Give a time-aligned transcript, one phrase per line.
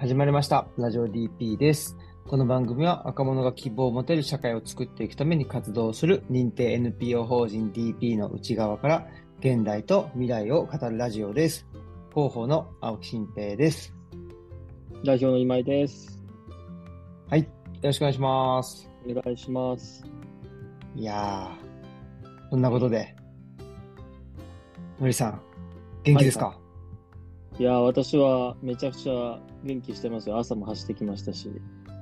[0.00, 0.66] 始まりました。
[0.78, 1.94] ラジオ DP です。
[2.26, 9.06] この番組は若者が希望を持てる社会を作っていくために活動する認定 NPO 法人 DP の内側から
[9.40, 11.66] 現代と未来を語るラジオです。
[12.14, 13.92] 広報の青木新平です。
[15.04, 16.18] 代表の今井です。
[17.28, 17.40] はい。
[17.40, 17.46] よ
[17.82, 18.90] ろしくお願いします。
[19.06, 20.02] お願いします。
[20.96, 23.14] いやー、そんなことで、
[24.98, 25.42] のりさん、
[26.04, 26.69] 元気ですか、い
[27.62, 30.38] やー、私はめちゃくちゃ元気してますよ。
[30.38, 31.50] 朝も走ってきましたし。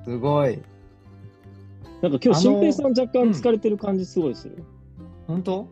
[0.05, 0.59] すごい。
[2.01, 4.63] なんか今日、新平さん若干疲れてる感じすごいする。
[5.27, 5.67] 本当？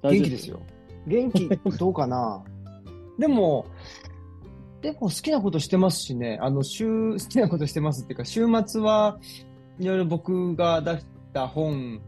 [0.00, 0.60] 大丈夫元気ですよ。
[1.06, 1.48] 元気、
[1.78, 2.44] どうかな？
[3.18, 3.66] でも、
[4.80, 9.18] でも好きなことしてますしね、あの、週、好きなことしてますっていうか、週末は
[9.78, 12.00] いろいろ僕が出した本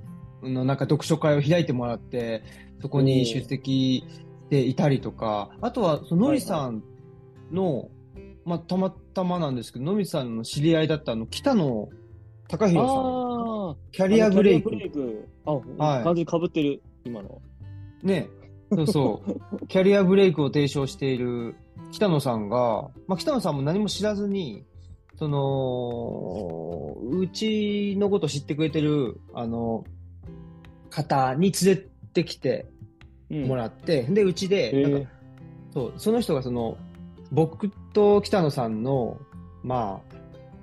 [0.42, 2.42] のなんか読書会を開いてもらって、
[2.80, 4.23] そこに出席し
[4.54, 6.84] ていたりとか、あとは、そののりさん
[7.50, 7.88] の、
[8.44, 11.88] まあ、たまたまなんですけど、のりさんの知り合いだったあの、北野
[12.48, 14.70] 隆弘さん、キャリアブレイク。
[15.44, 16.04] あ、はい。
[16.04, 17.42] 完全に被ってる、今の。
[18.02, 18.28] ね、
[18.70, 21.56] そうそう、 キャリアブレイクを提唱している
[21.90, 24.64] 北野さんが、まあ、北野さんも何も知らずに、
[25.16, 29.84] その、うちのこと知ってくれてる、あの、
[30.90, 32.73] 方に連れてきてうん
[33.34, 35.06] もらって、で、うちで、へなんかー
[35.72, 36.76] そう、その人がその、
[37.32, 39.18] 僕と北野さんの、
[39.62, 40.14] まあ、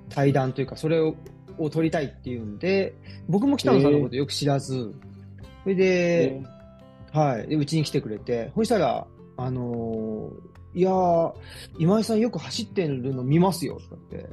[0.08, 1.14] 対談というか、それを
[1.58, 2.94] を撮りたいっていうんで、
[3.28, 4.94] 僕も北野さんのことよく知らず、
[5.62, 6.42] それで、へ
[7.12, 7.46] はい。
[7.46, 9.06] で、うちに来てくれて、そしたら、
[9.36, 11.34] あのーいやー、
[11.78, 14.30] 今井さんよく走ってるの見ますよ、とかって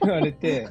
[0.00, 0.68] 言われて、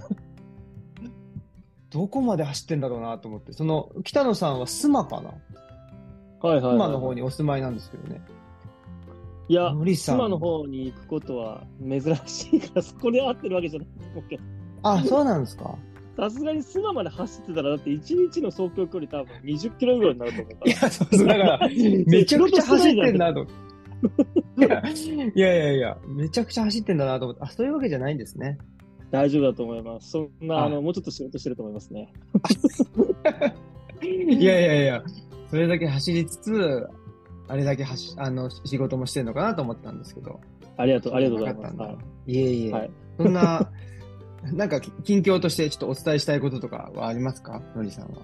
[1.89, 5.33] どこまで走ってんだろうなと思って、その、北野さんは須磨かなー
[6.43, 6.75] はいはいはい。
[6.75, 8.21] 須磨の方にお住まいなんですけどね。
[9.47, 14.43] いや、妻の方に行くことは珍しいから、そこで合ってるわけじゃないと思うけど。
[14.83, 15.75] あ、そうなんですか
[16.15, 20.71] さすがにスマまで走ってたら、だって1日の走行距離多分20キロぐらいになると思うから。
[20.71, 21.59] いや、そうそう、だから、
[22.07, 23.47] めちゃくちゃ走ってんなと。
[25.35, 28.57] いやいやいやめちゃくちゃ走ってんだなと思って、あ、そういうわけじゃないんですね。
[29.11, 30.11] 大丈夫だと思います。
[30.11, 32.11] そんな、ああの、もうちょっと仕事してると思いますね。
[34.03, 35.03] いやいやいや、
[35.53, 36.87] それだけ走りつつ、
[37.47, 40.39] あれだけ走あの仕事もしてるのかなと思ったんですけど。
[40.77, 41.77] ありがとう、ありがとうございます。
[41.77, 43.69] はいえいえ、はいそんな、
[44.51, 47.61] なんか近況としてちょっとお伝えしたいこととかはありますか？
[47.75, 48.23] のりさんは。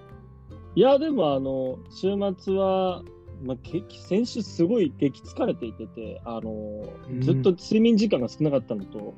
[0.74, 3.04] いや、でも、あの、週末は、
[3.44, 9.14] まあ、け先週すごい激疲れていてて、あのうん、ずっと睡眠時間が少なかったのと、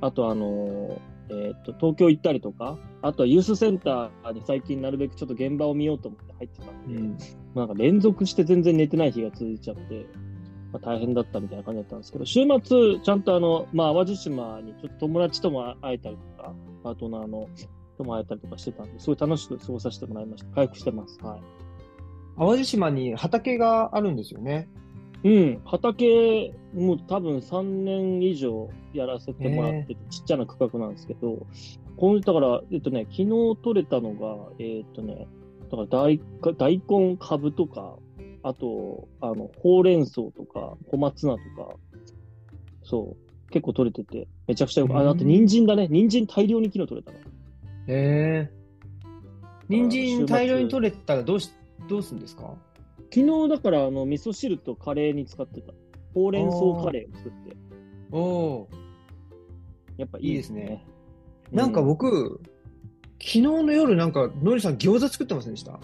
[0.00, 7.24] あと、あの、えっと、東京行ったりとか、あとはユースセンターに最近なるべくちょっと現場を見ようと思って入ってたんで、
[7.54, 10.06] まあなんか連続して全然寝てない日が続いちゃって、
[10.72, 17.48] まあ、大変だったみたいな感じだったんですけど、週末、ちゃんとあの、まあ、淡路島にちょっと友達とも会えたりとか、パートナーの
[18.00, 20.50] とも会えたりとかしてたんで、すごい楽しく過ごさせてもらいました。
[20.54, 21.18] 回復してます。
[21.22, 21.40] はい。
[22.38, 24.68] 淡路島に畑があるんですよね。
[25.22, 31.46] うん、畑、もう多分3年以上やらせてもらってて、ちっちゃな区画なんですけど、
[31.96, 33.28] この、だから、えっとね、昨日
[33.62, 35.26] 取れたのが、えっとね、
[35.70, 36.20] だから大
[36.56, 37.96] 大根、カブとか、
[38.42, 41.74] あと、あの、ほうれん草とか、小松菜とか、
[42.82, 43.14] そ
[43.46, 45.08] う、結構取れてて、めちゃくちゃよく、あ、うん。
[45.10, 47.18] あと人参だね、人参大量に昨日取れたの。
[47.18, 47.22] へ
[47.88, 48.50] え。
[49.68, 51.50] 人参大量に取れたらどうし、
[51.88, 52.54] どうするんですか？
[53.12, 55.72] 昨日だから、あの、味噌汁とカレーに使ってた。
[56.14, 57.56] ほうれん草カレーを作って、
[58.10, 58.68] おお
[59.96, 60.84] やっぱいいですいいね。
[61.52, 61.56] ー。
[61.56, 62.40] なんかう僕、
[63.20, 65.78] 昨日の夜なんか、のりさん餃子作ってませんでした？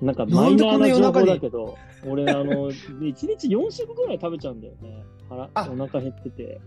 [0.00, 5.04] なんかマイナーなだけど、俺、あの、1日4食ぐらい食べちゃうんだよね。
[5.28, 6.60] 腹あお腹減ってて。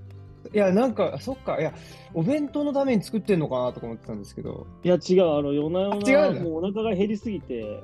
[0.54, 1.74] いや、なんか、そっか、いや、
[2.14, 4.68] お弁当のために作ってんのかなとか思ってたんですけど。
[4.84, 7.82] いや、違う、あの、夜な夜な、もうお腹が減りすぎて、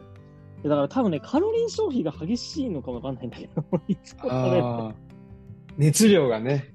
[0.64, 4.96] だから多分ね、カロリー消費が激しいのかもわかんないんだけど、 いつも食べああ。
[5.78, 6.74] 熱量がね、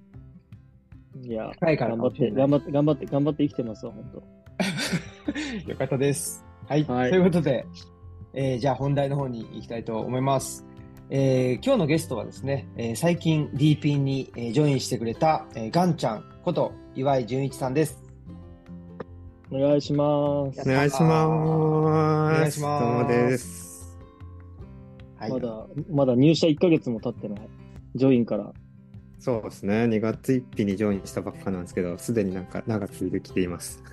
[1.17, 1.27] る。
[1.29, 4.35] いや、高いから頑張って、頑張って、頑張って、頑張って生きてますわ、本当。
[5.71, 6.45] よかったです。
[6.67, 6.85] はい。
[6.85, 7.67] はいということで、
[8.33, 10.67] えーじゃあ本題の方に行きたいと思います。
[11.11, 18.03] えー今日のゲストはですね、えー最近 DP に、えージョインしてくれた、えーガンちゃんこと岩井純一さんです。
[19.51, 20.61] お願いします。
[20.63, 21.27] お願いします。
[21.27, 23.63] お願いしますどうもです。
[25.31, 25.41] はい。
[25.41, 27.49] まだ、まだ入社1ヶ月も経ってない。
[27.94, 28.53] ジョインから。
[29.19, 29.85] そうですね。
[29.85, 33.82] 2月1日にジョインしたばっかなんですけど、すでになんか長くできています。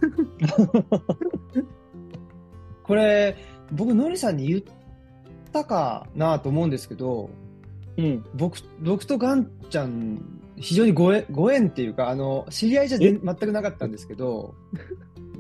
[2.84, 3.36] これ、
[3.72, 4.62] 僕、のりさんに言っ
[5.52, 7.30] たかなと思うんですけど、
[7.98, 8.26] うん。
[8.36, 14.54] 僕、僕とガンちゃん非常にご縁、ご縁っていうか、あの、知り合いじゃ全全くなかったんですけど、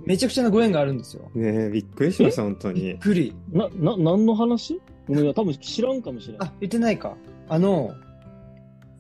[0.05, 1.29] めちゃくちゃなご縁があるんですよ。
[1.35, 2.99] ねえ、びっくりしました、本当びっに。
[2.99, 3.35] くり。
[3.51, 4.81] な、な、何の話？
[5.15, 6.47] ごめん、多分知らんかもしれない。
[6.49, 7.15] あ、言ってないか。
[7.49, 7.93] あの、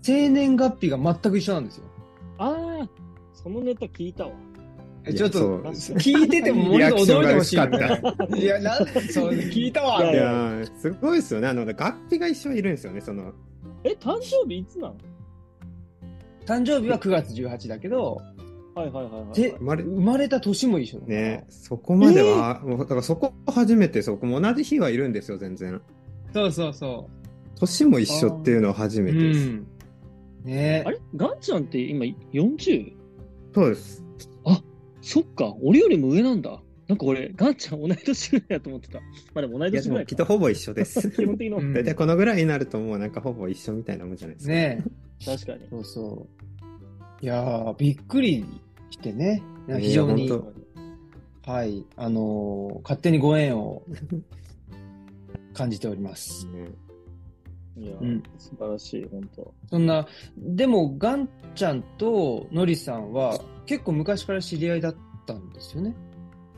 [0.01, 1.83] 生年月日が全く一緒なんですよ。
[2.37, 2.89] ああ、
[3.33, 4.31] そのネタ聞いたわ。
[5.03, 7.55] えちょっと、聞いててももう驚いてほしい。
[7.55, 10.03] いや、なんで、そう、聞いたわ。
[10.11, 11.47] いいやすごいですよね。
[11.47, 13.33] あの、学費が一緒いるんですよね、その。
[13.83, 14.95] え、誕生日いつなの？
[16.45, 18.21] 誕生日は9月18だけど、
[18.75, 19.33] はいはいはいはい。
[19.33, 25.81] ぜ生まれ生まれた年も一緒ね、そこまでは、もうだからそこ初めて、そこも同じ日はいるんですよ、全然。
[26.33, 27.09] そうそうそ
[27.59, 29.03] 年も一緒っていうのは初う。
[29.03, 29.39] めてです。
[29.47, 29.67] ん。
[30.43, 30.99] ねあれ？
[31.15, 32.93] ガンちゃんって今 40?
[33.53, 34.03] そうです。
[35.03, 36.61] そっか、俺よりも上なんだ。
[36.87, 38.99] なんか俺、ガンちゃん同い年ぐらいだと思ってた。
[38.99, 39.05] ま
[39.37, 41.09] あでも同い年ぐらいきっとほぼ一緒です。
[41.11, 44.53] 基本的な、うん大体このぐらいになるともうなんかほぼ一緒みたいなもんじゃないですか。
[44.53, 44.83] ね
[45.25, 45.61] 確かに。
[45.69, 46.27] そうそ
[47.21, 47.25] う。
[47.25, 48.45] いやー、びっくり
[48.91, 49.41] してね。
[49.79, 50.53] 非常に、本
[51.45, 53.83] はい、あのー勝手にご縁を
[55.53, 56.45] 感じております。
[56.47, 56.69] ね
[57.77, 59.53] いや、うん素晴らしい、本当。
[59.69, 60.07] そんな、
[60.37, 64.95] でも、ガンちゃんとノリさんは結構昔から知り合いだっ
[65.25, 65.95] たんですよね。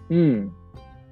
[0.10, 0.52] うん。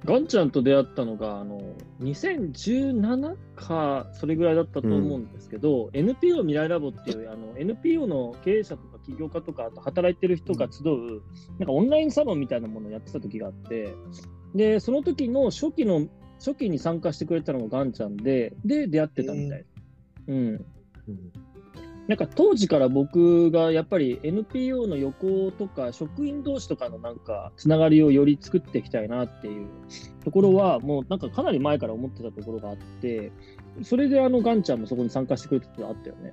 [0.04, 1.60] ガンちゃんと出会ったのが、あの、
[2.00, 11.22] 2017か、それぐらいだったと思うんですけど、NPO 未来ラボっていう、あの、NPO の経営者とか起業家とか、あと働いてる人が集う、
[11.58, 13.94] なんかオンラインサロンみたいなものをやってた時があって、
[14.56, 16.08] で、その時の初期の、
[16.44, 19.64] 初期に参加してくれたのがガンちゃんで、で、出会ってたみたい。
[20.28, 20.36] うん。
[20.36, 20.40] う
[21.10, 21.32] ん
[22.08, 29.68] なんか当時から僕がやっぱり NPO の横とか職員同士とかのなんかつながりをより作っていきたいなっていう
[30.24, 33.30] ところはもうなんかかなり前から思ってたところがあって
[33.82, 36.32] それであのガンちゃんもそこに参加してくれててあったよね。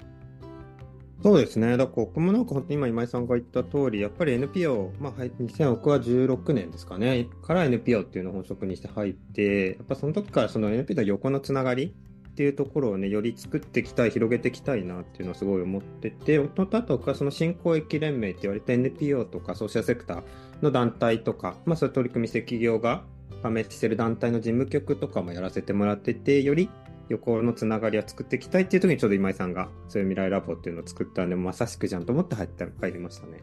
[1.22, 1.76] そうですね。
[1.76, 11.94] だから僕もなんか本当に今今井さんが言った通り、やっぱり NPO、まあ、2000億は16年ですかね、から NPO っていうのを本職にして入って、やっぱその時からその NPO の横のつながり
[12.30, 20.24] っていうところをね、より作っていきたい、広げていきたいなっていうのをすごい思ってて、とあとはその新公益連盟って言われた NPO とかソーシャルセクター
[20.62, 23.04] の団体とか、まあそういう取り組みして企業が
[23.44, 26.70] 加盟してる団体の事務局とかもやらせてもらってて、より
[27.10, 33.42] 横のつながりを作っていきたいっていう時にちょうど今井さんがそういう未来ラボっていうのを作ったんで、まさしくじゃんと思って入った入りましたね。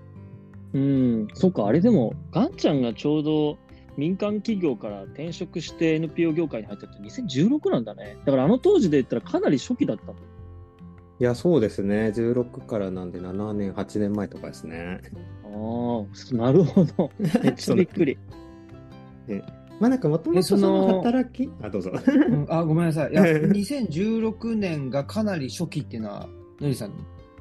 [0.73, 3.59] うん、そっか、あれでもガンちゃんがちょうど
[3.97, 8.19] 民間企業から転職して NPO 業界に入ったって2016なんだね。
[8.25, 10.15] だからあの当時で言ったらかなり初期だったの。
[11.19, 12.13] いや、そうですね。
[12.15, 15.01] 16からなんで7年、8年前とかですね。
[15.45, 17.11] ああ、なるほど。
[17.19, 18.19] めっちゃびっくり。
[19.81, 21.91] まあなんかもともえとそそのの働き、あ、どうぞ。
[21.93, 23.13] うんあ、ごめんなさい。
[23.13, 26.29] いや、 2016年がかなり初期っていうのは、
[26.61, 26.93] ノリさん、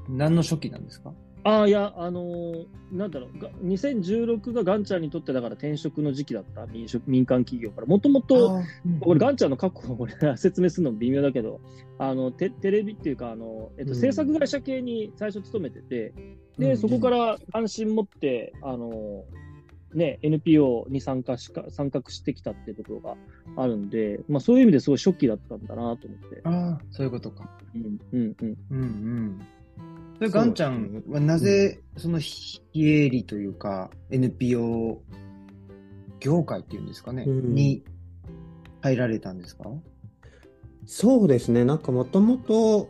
[0.10, 1.14] 何の初期なんですか？
[1.48, 7.88] ああ、いや、あのーなんだろう、が2016がガンちゃんにとってだから転職の時期だった、民職民間企業から。
[7.88, 8.62] もともと、
[9.00, 11.62] これ、ガンちゃんの過去を俺説明するの微妙だけど、
[12.00, 14.00] あのテテレビっていうか、あのえっと、うん。
[14.00, 16.14] 制作会社系に最初勤めてて、
[16.58, 16.78] で、うん。
[16.78, 19.24] そこから関心持って、あの
[19.95, 23.15] ね、NPO に参加しか参画してきたっていうところが
[23.56, 26.42] あるんで、まあ、そういう意味ですごい初期だったんだなと思って。
[26.44, 27.49] ああ、そういうことか。
[27.73, 29.42] うんうんうんうんうん。
[30.18, 35.02] それ、ガンちゃんはなぜ、その非営利というか、NPO
[36.19, 37.83] 業界っていうんですかね、うんに
[38.81, 39.69] 入られたんですか？
[40.85, 41.66] そうですね。
[41.66, 42.90] なんかもともと、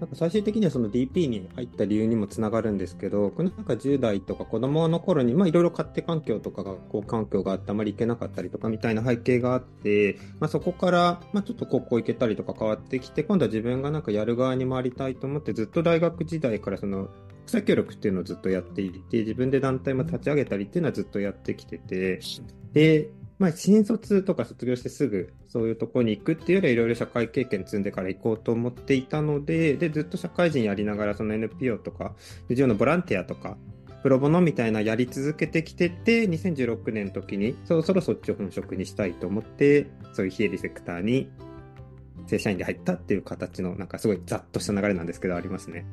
[0.00, 22.20] なんか最終的にはその DP に入った理由にもつながるんですけど、僕なんか10代とか子供の頃に、まあいろいろ家庭環境とか学校環境があってあまり行けなかったりとかみたいな背景があって、まあそこから、まあちょっと高校行けたりとか変わってきて、今度は自分がなんかやる側に回りたいと思って、ずっと大学時代からその、国際協力っていうのをずっとやっていて、自分で団体も立ち上げたりっていうのはずっとやってきてて、
[22.72, 32.14] で、まあ、新卒とか卒業してすぐそういうところに行くっていうよりはいろいろ社会経験積んでから行こうと思っていたので、で、ずっと社会人やりながらその NPO とか、
[32.50, 33.56] 自のボランティアとか、
[34.02, 41.30] プロボノみたいなやり続けてきてて、2016年の時にそろそろそっちを本職にしたいと思って、そういう非営利セクターに
[42.26, 45.86] 正社員で入ったっていう形の、なんかすごいざっとした流れなんですけど、ありますね。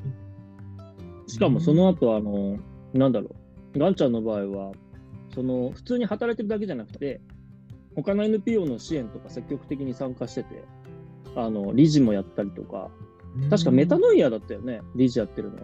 [1.28, 2.60] しかもその後、あの、
[2.94, 3.36] なんだろ
[3.74, 4.74] う、ガンちゃんの場合は、
[5.34, 7.22] その、普通に働いてるだけじゃなくて、
[7.98, 10.64] 他の NPO の支援とか積極的に参加してて、
[11.36, 12.92] あの、理事もやったりとか、
[13.50, 15.58] 確かメタノイアだったよね、理事やってるの。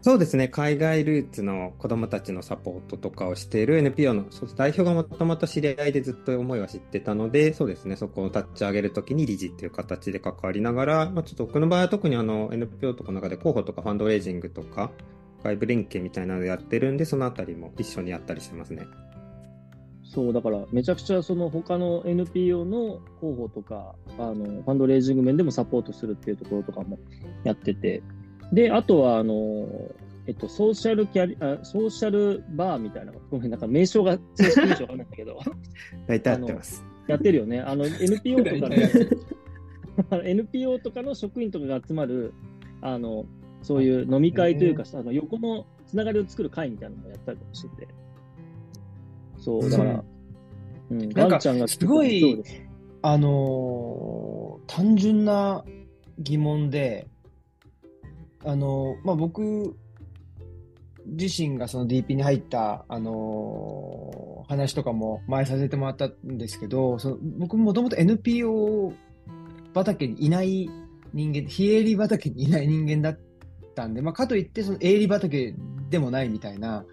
[0.00, 14.92] そうですね、海外ルーツの子どもたちのサポートとかをしている NPO の代表がもともと知り合いでずっと思いは知ってたので、そうですね、そこを立ち上げるときに理事っていう形で関わりながら、まあ、ちょっと僕の場合は特にあの NPO とかの中で広報とかファンドレイジングとか
[15.42, 18.86] 外部連携みたいなのをやってるんで、そのあたりも一緒にやったりしてますね。
[20.08, 26.98] そう、だからめちゃくちゃその他の NPO の広報とか、あの、ファンドレイジング面でもサポートするっていうところとかも
[27.44, 28.02] やってて、
[28.52, 29.68] で、あとは、あの、
[30.26, 35.40] えっと、ソーシャルキャリあ、ソーシャルバーみたいな、ごめん、なんか名称が、正式名称わかんないんだけど、
[36.08, 36.84] 大体やってます。
[37.06, 37.60] やってるよね。
[37.60, 38.90] あの、NPO とかね、
[40.24, 42.32] NPO とかの職員とかが集まる、
[42.80, 43.26] あの、
[43.60, 47.97] そういう飲み会というか、あの横のつながりを作る会みたいなのもやったりとかしてて。
[49.48, 50.04] そう、だから、
[50.90, 52.42] うん、なんか、すごい、
[53.00, 55.64] あのー、単純な
[56.18, 57.06] 疑問で、
[58.44, 59.74] あのー、まあ、僕
[61.06, 68.92] 自身がその DP に入った、あのー、話とかも前させてもらったんですけど、その僕もともと NPO
[69.74, 70.68] 畑にいない
[71.14, 73.18] 人間、非営利畑にいない人間だっ
[73.74, 75.54] たんで、まあ、かといってその営利畑
[75.88, 76.84] でもないみたいな、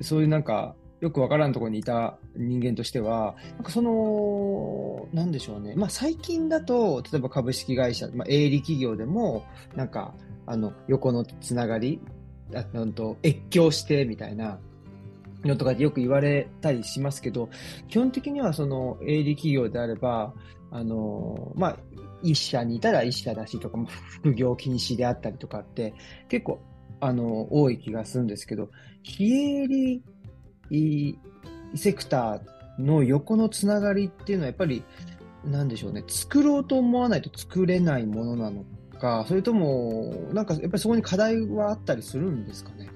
[0.00, 5.74] そういうなんか、よくわからんところにいた人間としては、なんかその、なんでしょうね。
[5.76, 9.44] まあ最近だと、例えば株式会社、まあ営利企業でも、
[9.76, 10.14] なんか、
[10.46, 12.00] あの、横のつながり、
[12.54, 14.58] あと、越境してみたいな
[15.44, 17.48] のとかでよく言われたりしますけど、
[17.88, 20.34] 基本的にはその営利企業であれば、
[20.70, 21.78] あの、まあ、
[22.22, 23.78] 一社にいたら一社だしとか、
[24.22, 25.94] 副業禁止であったりとかって、
[26.28, 26.60] 結構、
[27.00, 28.70] あの、多い気がするんですけど、
[29.02, 30.02] 非営利
[30.70, 31.18] い
[31.74, 34.82] セクターの横のつながりっていうのはやっぱり、
[35.44, 38.64] なんでしょうね、作ろうと思わないと作れないものなの
[38.98, 42.88] か、それとも、なんかやっぱりそこに課題はあったりするんですかね？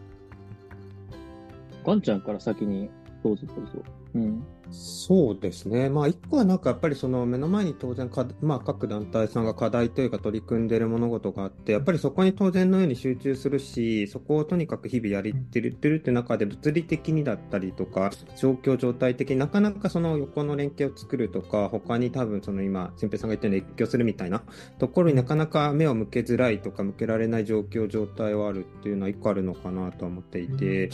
[1.84, 2.90] ガンちゃんから先に
[3.24, 3.72] どうぞどうぞ。
[4.14, 4.44] うん。
[4.70, 5.90] そうですね。
[5.90, 24.42] まあ、一個はなんかやっぱりその目の前に当然か、まあ、各団体さんが課題というか取り組んでいる物事があって、やっぱりそこに当然のように集中するし、そこをとにかく日々やりてるってるって中で物理的にだったりとか、状況状態的になかなかその横の連携を作るとか、他に多分その今、新平さんが言ったように越境するみたいな
[24.78, 30.88] ところになかなか目を向けづらいとか向けられない状況状態はあるっていうのは一個あるのかなと思っていて、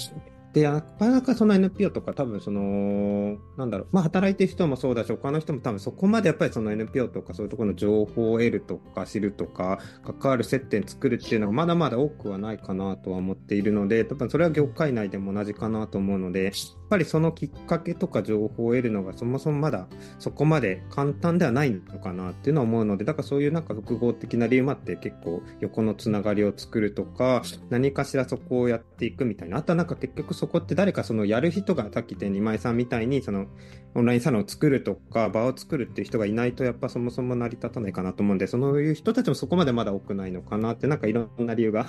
[0.52, 16.52] で、やっぱなかその NPO とか多分その、なんだろう、まあ働いてる人もそうだし、他の人も多分そこまでやっぱりその NPO とかそういうところの情報を得るとか知るとか、関わる接点作るっていうのがまだまだ多くはないかなとは思っているので、多分それは業界内でも同じかなと思うので、
[16.88, 19.87] ぱりそのきっかけとか情報を得るのがそもそもまだ
[20.18, 29.59] そこまで簡単ではないのかなっていうのは思うので、だからそういうなんか複合的な理由もあって結構横のつながりを作るとか、何かしらそこをやっていくみたいな。
[29.59, 33.47] あとはなんか結局そこって誰かそのやる人がさっき言った今井さんみたいにその
[33.95, 41.87] オンラインサロンを作るとか場を作るっていう人がいないとやっぱそもそも成り立たないかなと思うんでそういう人たちもそこまでまだ多くないのかなってなんかいろんな理由が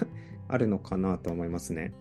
[0.48, 1.94] あるのかなと思いますね。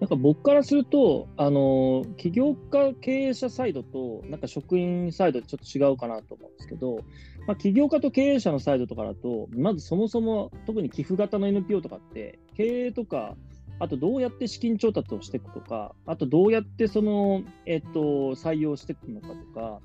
[0.00, 7.00] なんか僕からすると、あの、起業家経営者サイドと、なんか職員サイドでちょっと違うかなと思うんですけど、
[7.46, 13.34] まあ、起業家と経営者のサイドとかだと、まずそもそも特に寄付型の NPO とかって、経営とか
[13.80, 19.80] あとどうやって資金調達をしていくとか、あとどうやってその、えっと、採用していくのかとか、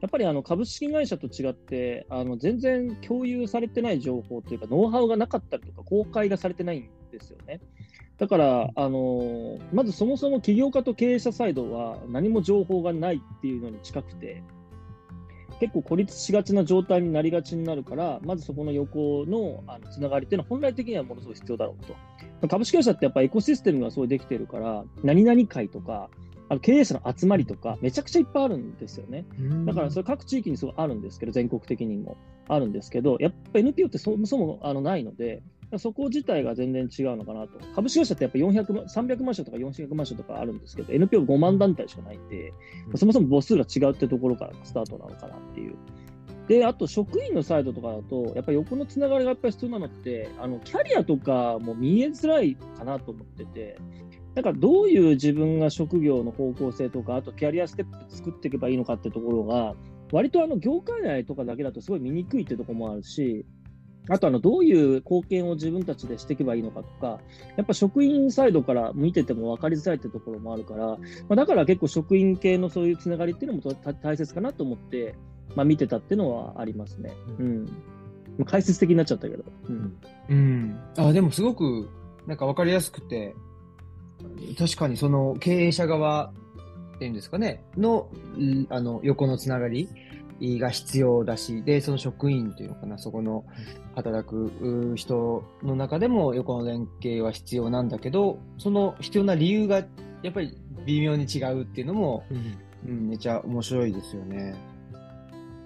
[0.00, 7.60] やっぱりあの株式会社と違って、あの全然共有されてない情報というか、ノウハウがなかったりとか、公開がされてないんですよね。
[8.18, 14.42] だから、あのまずそもそも起業家と経営者サイドは何も情報がないっていうのに近くて、
[15.60, 21.84] 結構孤立しがちな状態になりがちになるから、まずそこの横のあのつながりっていうのは本来的にはものすごい必要だろう
[22.42, 22.48] と。
[22.48, 26.10] 株式会社ってやっぱエコシステムがすごいできてるから、何々会とか、
[26.48, 29.24] あの経営者の集まりとか、めちゃくちゃいっぱいあるんですよね。
[29.64, 32.16] だからそれ各地域にすごいあるんですけど、全国的にも
[32.48, 35.42] あるんですけど、やっぱ NPO ってそもそもあのないので、
[35.76, 37.58] そこ自体が全然違うのかなと。
[37.74, 42.54] 株式会社ってやっぱ400 300万社とか400万社とかあるんですけど、NPO5 万団体しかないんで、
[42.94, 45.74] そもそも母数が違うってところからスタートなのかなっていう
[46.48, 53.76] で、あと職員のサイドとかだと、やっぱり横のつながりがやっぱり必要なのって、あのキャリアとかも見えづらいかなと思ってて、
[54.34, 59.74] なんかどういう自分が職業の方向性とか、あとキャリアステップ作っていけばいいのかってところが、
[60.10, 63.44] 割とあの業界内とかだけだとすごい見にくいってところもあるし、
[64.08, 67.20] あとあのどういう貢献を自分たちでしていけばいいのかとか、
[67.56, 70.98] やっぱ職員サイドから見てても分かりづらいってところもあるから、ま
[71.30, 75.14] あ、だから結構職員系のそういうつながりっていうのも大切かなと思って、
[75.54, 77.12] まあ、見てたっていうのはありますね。
[77.38, 77.68] うん。
[78.38, 79.44] うん、解説的になっちゃったけど。
[79.68, 79.96] うん。
[80.28, 80.80] うん。
[80.96, 81.88] あ、でもすごく、
[82.26, 83.34] なんかわかりやすくて、
[84.58, 86.32] 確かにその経営者側
[86.96, 88.08] っていうんですかね、の、
[88.70, 89.88] あの、横のつながり
[90.40, 93.44] が必要だし、で、その職員というのかな、そこの
[93.94, 99.84] 働く人の中でも横の連携は必要なんだけど、その必要な理由が
[100.22, 104.54] やっぱり微妙に違うっていうのも、うん、うん、めちゃ面白いですよね。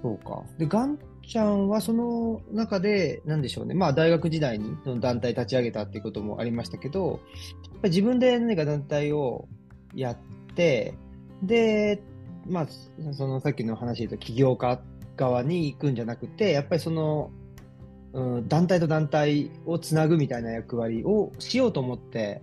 [0.03, 0.43] そうか。
[0.59, 3.75] で、ガンちゃんはその中で、なんでしょうね。
[3.75, 7.21] まあ大学時代にその団体立ち上げたっていうこともありましたけど、
[7.73, 9.47] やっぱ自分で何か団体を
[9.95, 10.17] やっ
[10.55, 10.95] て、
[11.43, 12.03] で、
[12.53, 12.67] まあ、
[13.15, 14.81] そのさっきの話で言うと起業家
[15.17, 17.31] 側に行くんじゃなくて、やっぱりその、
[18.13, 22.43] うん、団体と団体をつなぐみたいな役割をしようと思って、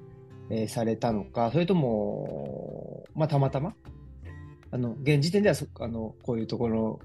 [0.50, 3.76] えー、されたのか、それとも、まあ、たまたま、
[4.72, 7.00] あの、現時点ではそ、あの、こういうところ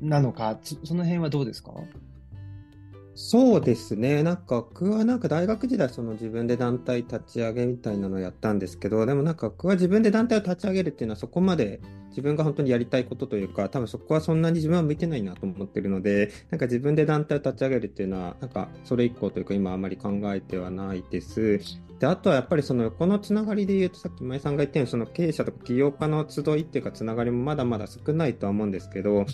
[0.00, 1.72] なのか、その辺はどうですか？
[3.18, 4.22] そうですね。
[4.22, 11.80] なんか僕はなんか大学時代その自分で団体立ち上げみたいなのをやったんですけど、でもなんか僕は自分で団体を立ち上げるっていうのはそこまで
[12.10, 21.58] 自分が本当にやりたいことというか、多分そこはそんなに自分は向いてないなと思ってるので、なんか自分で団体を立ち上げるっていうのは、なんかそれ以降というか今あまり考えてはないです。
[21.98, 29.24] で、あとはやっぱりそのこのつながりで言うとさっき今井さんが言ったようにその経営者とか起業家の集いっていうかつながりもまだまだ少ないとは思うんですけど、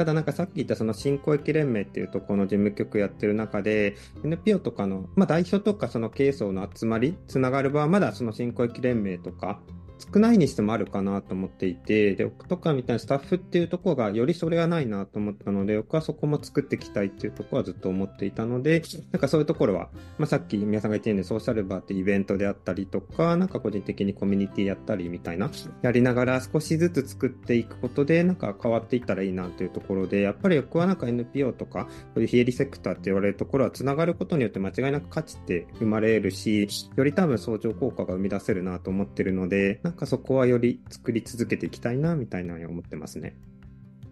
[0.00, 9.60] ただなんかさっき言ったその新公益連盟っていうところの事務局やってる中で NPO とかの、まあ、代表とかその経営層の集まりつながる場はまだその新公益連盟とか
[10.00, 25.50] 少ないにしてもあるかなと思っていて、で、僕とかみたいなスタッフっていうところがよりそれはないなと思ったので、僕はそこも作っていきたいっていうところはずっと思っていたので、なんかそういうところは、まあ、さっき皆さんが言ってたようにソーシャルバーってイベントであったりとか、なんか個人的にコミュニティやったりみたいな、
[25.82, 43.36] やりながら少しずつ作っていくことで、なんか変わっていったらいいなというところで、やっぱり僕はなんか NPO とか、そういう非営利セクターって言われるところは繋がることによって間違いなく価値って生まれるし、より多分相乗効果が生み出せるなと思ってるので、なんかそこはより作り続けていきたいなみたいなに思ってますね。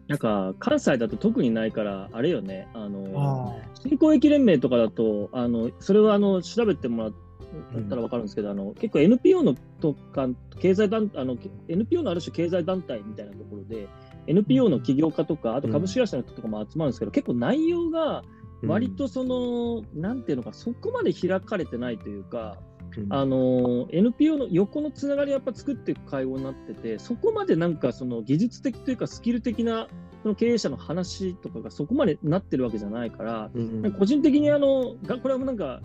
[0.09, 7.12] なんか関西だと特にないから、あれよね、あの新興駅連盟とかだと、あのそれはあの調べてもらっ
[7.89, 10.29] たら分かるんですけど、うん、あの結構 NPO のとか
[10.61, 11.37] 経済団あの
[11.69, 13.89] NPO のある種経済団体みたいなところで、
[14.27, 18.23] NPO の起業家とか、あと株式会社の人とかも集まるんですけど、うん、結構内容が
[18.63, 22.59] 割とその、うん、なんていうのか、そこまで開かれてないというか、
[23.11, 29.89] あの NPO の横のつながりをやっぱ作っていく会合になってて、そこまでなんかその技術的というかスキル的な
[30.23, 35.81] その経営者の話とかがそこまでなってるわけじゃないから、うん、個人的にあの、これはなんか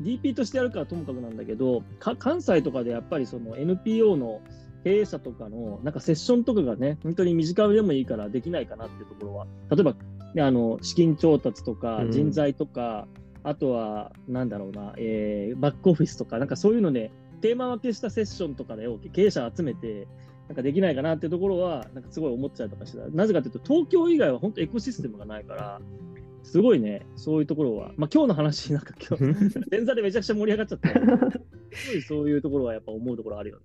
[0.00, 1.82] DP としてやるかともかくなんだけど、
[2.18, 4.40] 関西とかでやっぱりその NPO の
[4.84, 9.94] 経営者とかのなんかセッションとかがね、本当に短めでもいいからできないかなっていうところは、例えば、
[10.34, 17.10] ね、あの資金調達とか人材とか、うんあとは、なんだろうな、えー、バックオフィスとか、なんかそういうので、
[17.40, 20.06] テーマ分けしたセッションとかで経営者集めて、
[20.48, 23.08] なんかできないかなっていうところは、なんかすごい思っちゃうとかしてた。
[23.08, 25.80] なぜかというと、東京以外は本当エコシステムがないから、
[26.42, 29.24] すごいね、そういうところは、まあ今日の話、なんか今日、
[29.70, 30.88] 前座でめちゃくちゃ盛り上がっちゃった。
[31.72, 33.62] すごいそういうところはやっぱ思うところあるよね。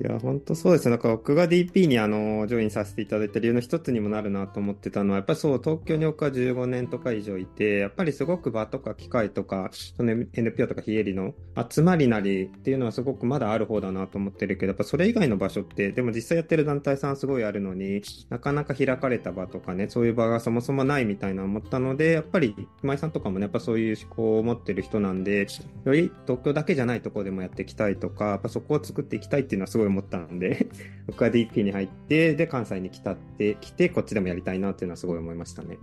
[0.00, 0.88] いや、本当そうです。
[0.90, 11.34] なんか僕が DP にあの、ジョインさせていただいた理由の一つにもなるなと思ってたのは、やっぱりそう、東京に僕は15年とか以上いて、やっぱりすごく場とか機械とか、その NPO とか非営利の
[11.70, 25.46] 集まりなりっていうのはすごくまだある方だなと思ってるけど、やっぱそれ以外の場所って、でも実際やってる団体さんすごいあるのに、なかなか開かれた場とかね、そういう場がそもそもないみたいな思ったので、やっぱり今井さんとかもね、やっぱそういう思考を持ってる人なんで、
[25.84, 30.66] より東京だけじゃないところでもやっていきたいとか、やっぱそこを作っていきたいっていうのはすごい思ったんで、
[31.06, 35.78] 僕は DP に入って、で、関西に来たってきて、こっちでもやりたいなっていうのはすごい思いましたね。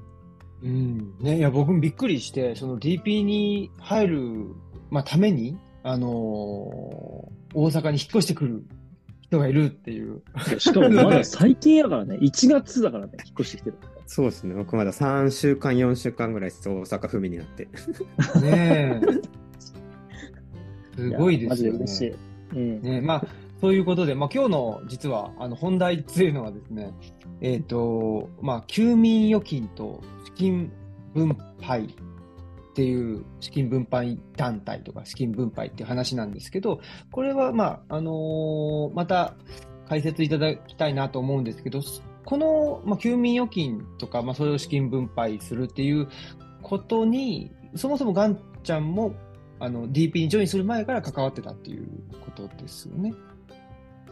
[0.63, 1.13] うん。
[1.19, 4.45] ね、いや、僕もびっくりして、その DP に入る、
[4.89, 6.11] まあ、ために、あのー、
[7.53, 8.63] 大阪に引っ越してくる
[9.21, 10.21] 人がいるっていう。
[10.59, 13.77] しかもまだ最近やからね、 1月だからね、引っ越してきてる。
[14.05, 17.65] そうですね、僕まだ3週間、4週間ぐらい大阪府民になって。
[17.65, 17.71] ね
[18.43, 19.01] え。
[21.01, 21.49] すごいですよね。
[21.49, 22.13] マジで嬉しい。
[22.53, 23.25] うん、ねまあ、
[23.62, 26.91] ということで、まあ、今日の実はあの本題っていうのはですね、
[27.41, 30.71] えっ、ー、と、まあ、休眠預金と資金
[31.13, 31.88] 分配っ
[32.74, 39.36] ていう資金分配団体とか資金分配っていう話なんですけど、これは、まあ、あのー、また
[39.88, 41.82] 解説いただきたいなと思うんですけど、
[42.26, 46.08] この、まあ、休眠預金とか、まあ、それを資金分配するっていう
[46.63, 49.13] ことに、そもそもガンちゃんも
[49.60, 51.88] あの DP にジョインする前から関わってたっていう
[52.26, 53.13] ことですよね。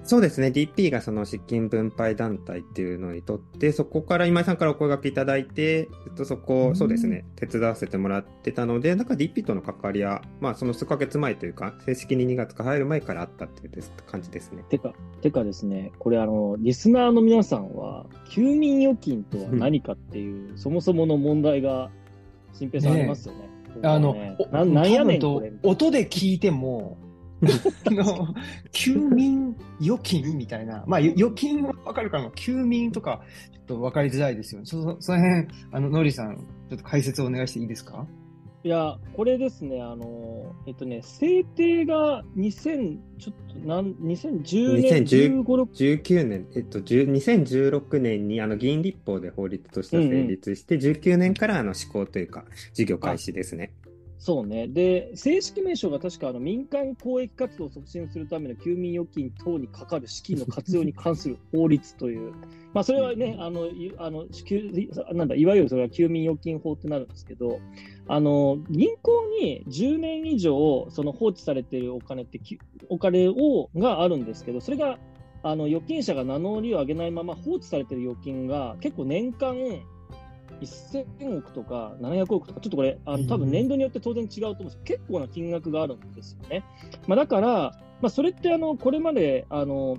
[0.04, 14.64] そうですね、DP がその資金分配団体っていうのにとって、そこから今井さんからお声掛けいただいて、ずっとそこ、そうですね、手伝わせてもらってたので、なんか DP との関わりは、まあ、その数ヶ月前というか、正式に2月か入る前からあったっていう感じですね。
[14.70, 21.92] てか、てかですね、これ、あの、リスナーの皆さんは、休眠預金とは何かっていう、そもそもの問題が、
[22.54, 23.42] 新平さんありますよね。
[23.42, 23.48] ね
[23.84, 24.16] あの、
[24.52, 26.98] ななんやねんと音で聞いても、
[27.92, 28.34] の、
[28.72, 30.84] 休眠預金みたいな。
[30.88, 33.22] まあ、預金はわかるかな休眠とか、
[33.52, 34.66] ちょっとわかりづらいですよね。
[34.66, 36.38] そその辺、あの、のりさん、
[36.70, 38.06] ちょっと解説をお願いしていいですか？
[38.62, 53.72] いや、これですね、あの、えっとね、制定が2000、ちょっと、なん、2010年、15、19年、えっと、2016年に、あの、議員立法で法律として成立して、うんうん、19年からあの施行というか、事業開始ですね。
[54.20, 54.68] そうね。
[54.68, 62.34] で、正式名称が確かあの民間公益活動を促進するための休眠預金等にかかる資金の活用に関する法律という、
[62.74, 64.26] まあそれはね、あの、あの
[65.14, 67.60] なんだ、いわゆるそれは休眠預金法ってなるんですけど、
[68.10, 72.42] あの、銀行に10年以上その放置されているお金って、
[72.90, 75.00] お金を、があるんですけど、それが、
[75.44, 79.56] あの、預金者が名乗りを上げないまま放置されている預金が結構年間
[80.66, 86.64] 1000億とか700億とか、ちょっとこれ、あの多分年度によって当然違うと思うんですけど、結構な金額があるんですよね。
[87.08, 87.50] まあ、だから、
[88.02, 89.98] まあ、それってあのこれまであの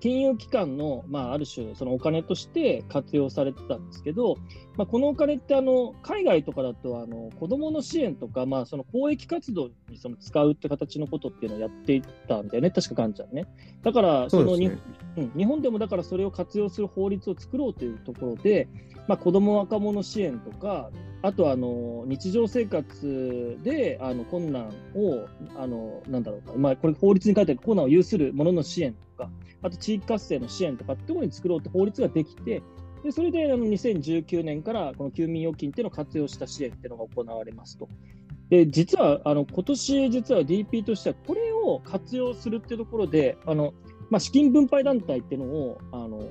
[0.00, 4.36] 金融機関の、まあ、ある種、そのお金として活用されてたんですけど、
[4.76, 13.46] まあ、このお金ってあの海外とかだとあの子どもの支援とか、まあ、その公益活動にその使うって形のことっていうのをやっていったんだよね、確かガンちゃんね。
[13.82, 14.78] だからその、ね、
[15.16, 18.68] うん、日本でもだからそれを活用する法律を作ろうというところで、
[19.06, 20.90] まあ、子ども若者支援とか、
[21.22, 25.26] あとあの日常生活であの困難を、
[25.56, 29.30] あのなんだろうか、まあ、これ法律に書いてある困難を有する者の支援とか、
[29.64, 32.62] あと地域活性の支援とかってところに作ろうって法律ができて、
[33.02, 37.88] でそれであの2019年からこの休眠預金っていうのを活用した支援っていうのが行われますと。
[38.50, 43.72] で実はあの今年、実は DP としてはこれを活用するっていうところで、あの
[44.10, 46.28] まあ、資金分配団体っていうのをあの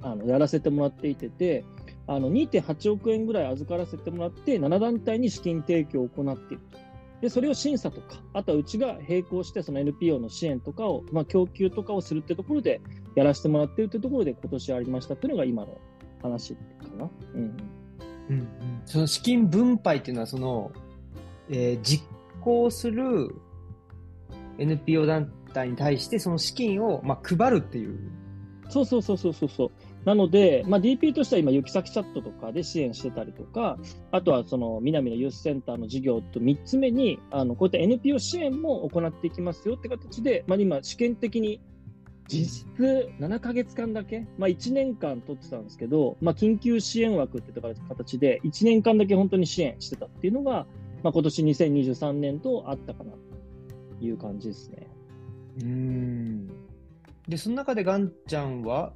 [0.00, 1.66] あのやらせてもらっていてて、
[2.06, 6.87] あの2.8億円ぐらい預からせてもらって、7団体に資金提供を行っていると。
[7.20, 12.80] で、それを審査とか、あとはうちが並行してその NPO の支援とかを、まあ、供給とかをするってところで
[13.16, 15.78] やらせてもらっているというところで今年ありましたっていうのが今の
[16.22, 16.60] 話か
[16.96, 17.10] な。
[17.34, 17.56] うん。
[18.30, 18.46] うん、うん、
[18.84, 20.70] その資金分配っていうのは、その、
[21.48, 22.04] えー、実
[22.40, 23.34] 行する
[24.58, 27.98] NPO 団体に対してその資金を、まあ、配るっていう。
[28.68, 29.70] そうそうそうそうそう。
[30.04, 33.78] なので、まあ、DP としては今、行き先チャットとかで支援してたりとか、
[34.10, 41.60] あとはその南のユースセンターの事業と3つ目に、あのこういった NPO 支援も行っていきますよって形で、まあ、今、試験的に
[42.28, 50.66] 実質7ヶ月間だけ、まあ、1年間取ってたんですけど、まあ、緊急支援枠って形で、1年間だけ本当に支援してたっていうのが、
[51.02, 54.86] まあ、今年2023年とあったかなという感じですね。
[55.62, 56.48] うん
[57.28, 58.92] で、その中でガンちゃんは、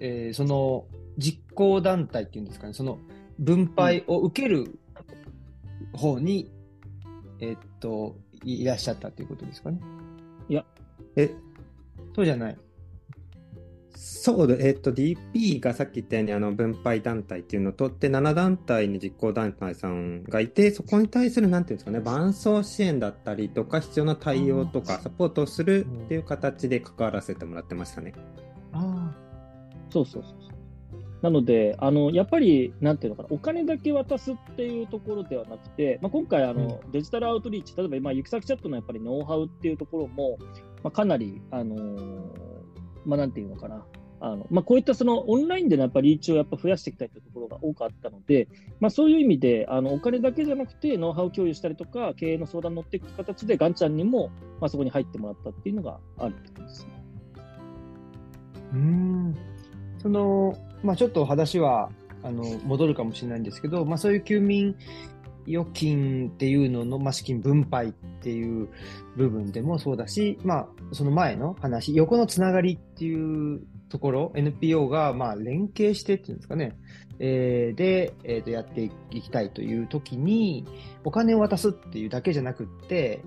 [0.00, 2.98] えー、その実行団体っていうんですかね、その
[3.38, 4.78] 分配を受ける
[5.92, 6.50] 方に、
[7.40, 9.80] うん、えー、っと、いらっしゃったということですかね。
[10.48, 10.64] いや、
[11.16, 11.30] え、
[12.14, 12.58] そうじゃない。
[14.00, 28.12] そうで、えっと、DP がさっき言ったようにあの分配団体っていうのを取って、7団体に実行団体さんがいて、そこに対する、なんていうんですかね、伴走支援だったりとか、必要な対応とか、サポートをするっていう形で関わらせてもらってましたね。
[28.16, 28.47] ああ。
[29.90, 30.38] そうそうそう
[31.22, 40.38] なので、あのやっぱり、なんていうのかな、お金だけ渡すっていうところではなくて、まあ、今回あの、うん、デジタルアウトリーチ、例えば今、行き先チャットのやっぱりノウハウっていうところも、
[40.84, 42.30] まあ、かなり、あのー、
[43.04, 43.84] まあ、なんていうのかな、
[44.20, 48.48] あのまあ、こういったそのオンラインでのやっぱりリーチをやっぱ増やしていきたいというところが多くあったので、
[48.80, 57.04] まあ、そういう意味であのお金だけじゃなくてノウハウ共有したりとか経営の相談に乗っていく形でガンちゃんにも、まあ、そこに入ってもらったっていうのがあるってことですね。
[58.74, 59.34] うん
[60.00, 61.90] その、まあ、ちょっと話は
[62.22, 64.76] あの戻るかもしれないんですけど、まあ、そういう休眠
[65.46, 68.68] 預金っていうのの、まあ、資金分配っていう
[69.16, 76.76] 部分でもそうだし、まあ、その前の話、横のつながりっていうところ、NPO がまあ連携してっていうんですかね、
[77.18, 80.66] えー、で、えー、とやっていきたいという時に、
[81.04, 83.22] お金を渡すっていうだけじゃなくって、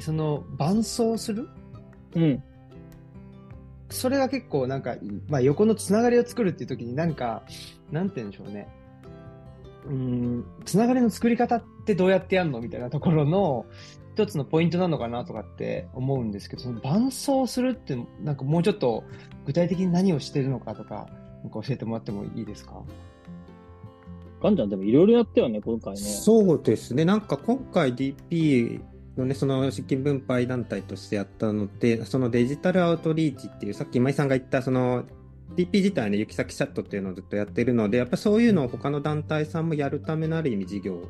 [0.00, 1.48] その伴走する、
[2.14, 2.42] うん、
[3.90, 4.96] それが結構なんか、
[5.28, 7.42] まあ、横のつながりを作るっていう時になんか、
[7.90, 8.68] なんて言うんでしょうね。
[9.86, 13.66] うん、つながりの作り方ってどうやってやるのみたいなところの、
[14.14, 19.04] 一つのポイントなのかなとかって思うんですけど、その伴走するって、なんかもうちょっと
[19.44, 21.08] 具体的に何をしてるのかとか、
[21.42, 22.80] なんか教えてもらってもいいですか？
[24.40, 26.00] ガンちゃんでもいろいろやったよね、今回ね。
[26.00, 27.04] そうですね。
[27.04, 28.80] なんか今回 DP
[29.16, 35.04] のね、その資金分配団体としてやったので、そのデジタルアウトリーチっていう、さっき今井さんが言った、その
[35.56, 41.08] DP 自体ね、行き先チャットっていうのをずっとやってるので、やっぱそういうのを他の団体さんもやるためのある意味事業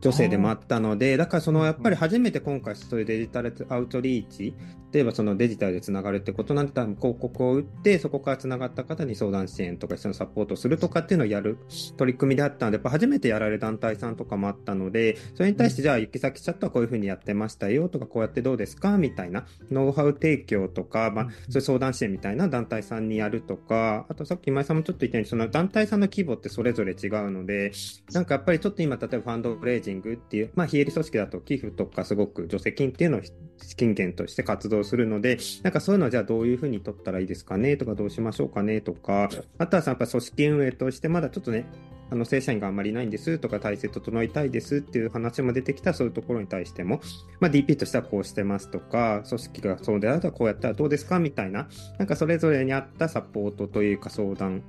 [0.00, 4.54] 女性でもあったので、だからそのやっぱり初めて今回そういうデジタルアウトリーチ、
[4.90, 11.58] 例えばそのデジタルでつながるってことなんで、多分広告を打って、そこからつながった方に相談支援とか一緒にサポートするとかっていうのをやる
[11.96, 27.72] 取り組みであったので、やっぱ初めてやられる団体さんとかもあったので、それに対してじゃあ行き先チャットはこういうふうにやってましたよとか、こうやってどうですかみたいなノウハウ提供とか、まあ、そういう相談支援みたいな団体さんにやるとか、あとさっき今井さんもちょっと言ったように、その団体さんの規模ってそれぞれ違うので、
[28.12, 41.66] なんかやっぱりちょっと今、例えばファンドレイジングっていう、まあ非営利組織だと寄付とかすごく助成金っていうのを資金源として活動するので、なんかそういうのはじゃあどういうふうに取ったらいいですかねとかどうしましょうかねとか、あとはさ、やっぱ組織運営としてまだちょっとね、
[42.10, 47.02] あの正社員があんまりいないんですとか体制整えたいですっていう話も出てきたそういうところに対しても、
[47.38, 54.62] まあ、DP としてはこうしてますとか組織がそうであるとこうやったらどうですかみたいななんかそれぞれに合ったサポートというか相談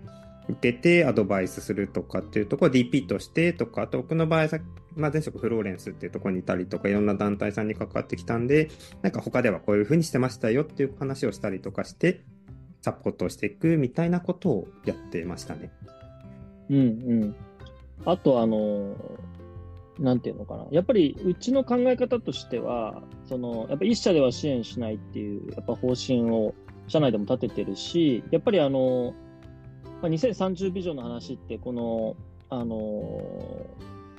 [0.49, 4.57] 受けてアドバイスするとかっていうところ DP としてとか、あと僕の場合さ、
[4.99, 8.69] まあ、前職フローレンスっていうところにいたりとか、いろんな団体さんに関わってきたんで、
[9.01, 12.23] なんか他ではこういうふうにしてましたよっていう話をしたりとかして、
[12.81, 15.71] サポートしていくみたいなことをやってましたね。
[16.69, 17.35] うんうん。
[18.05, 18.95] あと、あの、
[19.99, 20.65] なんていうのかな。
[20.71, 26.53] やっぱり、うちの考え方としては、その、やっぱ一社では支援しないっていう、やっぱ方針を
[26.87, 29.13] 社内でも立ててるし、やっぱりあの、
[30.01, 32.15] まあ、2030ビジョンの話って、この、
[32.49, 33.21] あの、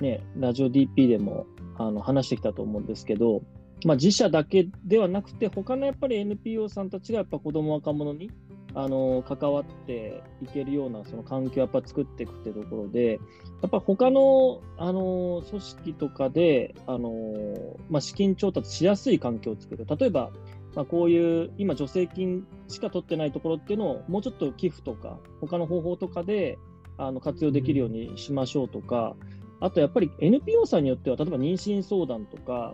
[0.01, 1.45] ね、ラジオ DP でも
[1.77, 3.43] あの話してきたと思うんですけど、
[3.85, 8.31] まあ、自社だけではなくて、他のやっぱり NPO さんたちがやっぱ子ども若者に
[8.73, 19.85] あの関わっていけるようなその環境をやっぱ作っていくってところで、やっぱ他のあの組織とかであの、まあ、資金調達しやすい環境を作る。
[19.85, 20.31] 例えば、
[20.75, 26.57] まあ、こういう今、助成金しか取ってないところっていうのを、もうちょっと寄付とか、他の方法とかで
[26.97, 29.15] あの活用できるようにしましょうとか、
[29.61, 32.73] あとやっぱり NPO さんによっては、例えば妊娠相談とか、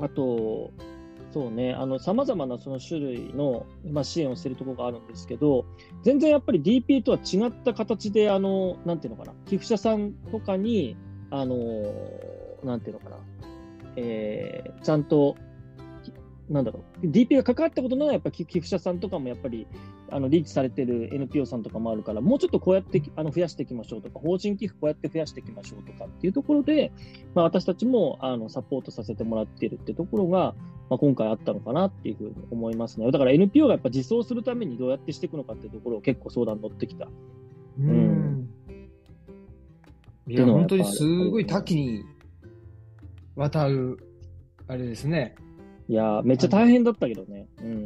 [0.00, 0.70] あと、
[1.32, 5.64] そうね、さまざまなその種類の、まあ、支援をしているところがあるんですけど、
[6.02, 10.96] 全然やっぱり DP とは違った形で、あのなんていうのかな、寄付者さんとかに、
[11.30, 11.56] あの
[12.62, 13.16] なんていうのかな、
[13.96, 15.36] えー、ちゃんと
[16.48, 19.66] なんだろう、DP が関わったことのやっぱ寄付者さんとかもやっぱり
[20.10, 26.92] あのリーチされてる NPO さんとかもあるから、もうちょっとこうやってあの増やしていきましょうとか、法人寄付こうやって増やしていきましょうとかっていうところで、
[27.34, 30.54] まあ、私たちもあのサポートさせてもらっているってところが、
[30.90, 33.10] まあ、今回あったのかなっていうふうに思いますね。
[33.10, 37.08] だから NPO がやっぱ自走するためにどうやってしていくのかっていうところを結構相談乗ってきた。
[37.78, 38.48] うん。
[40.26, 42.04] いや、本当にすごい多岐に
[43.36, 43.98] わたる、
[44.68, 45.34] あれですね。
[45.86, 47.46] いやめっちゃ大変だったけどね。
[47.62, 47.84] うん、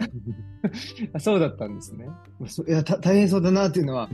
[1.21, 2.07] そうだったんですね。
[2.69, 4.09] いや大変そうだなっていうのは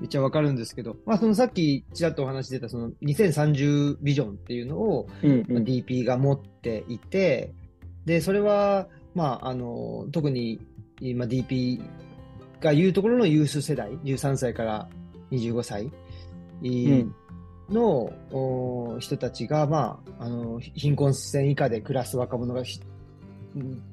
[0.00, 7.52] めっちゃわかるんですけど、 まあ、そのさっきちらっとお話出たその2030ビジョンっていうのを、うんうん、まあ、DP が持っていて、
[8.06, 10.58] で、それは、まあ、あの、特に
[11.00, 11.82] 今 DP
[12.60, 14.88] が言うところのユース世代、13歳から
[15.30, 15.90] 25歳
[17.70, 22.64] の、うん、人たちが、まあ、あの貧困線以下で暮らす若者が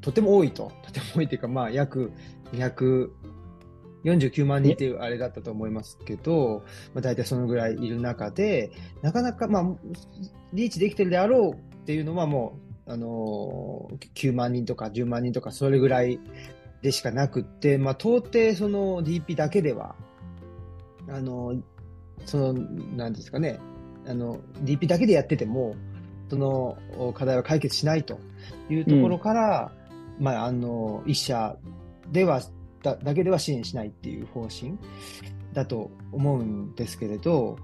[0.02, 2.12] とても多いと、とても多いというか、まあ、約
[2.54, 9.64] 249万人っていうあれだったと思いますけど、まあ、大体そのぐらいいる中で、なかなか、まあ、
[10.54, 16.20] リーチできてるであろうっていうのはもう、あのー、9万人とか10万人とかそれぐらい
[16.82, 19.96] でしかなくって、まあ、到底その DP だけでは、
[21.10, 21.62] あのー、
[22.26, 23.60] その、なんですかね、
[24.08, 25.76] あの、DP だけでやってても、
[26.30, 26.78] その
[27.14, 28.20] 課題は解決しないと
[28.70, 29.72] いうところから、
[30.18, 31.56] うん、まあ、あの、一社
[32.12, 32.42] では
[32.86, 34.78] だ、だけでは支援しないっていう方針
[35.54, 37.58] だと思うんですけれど、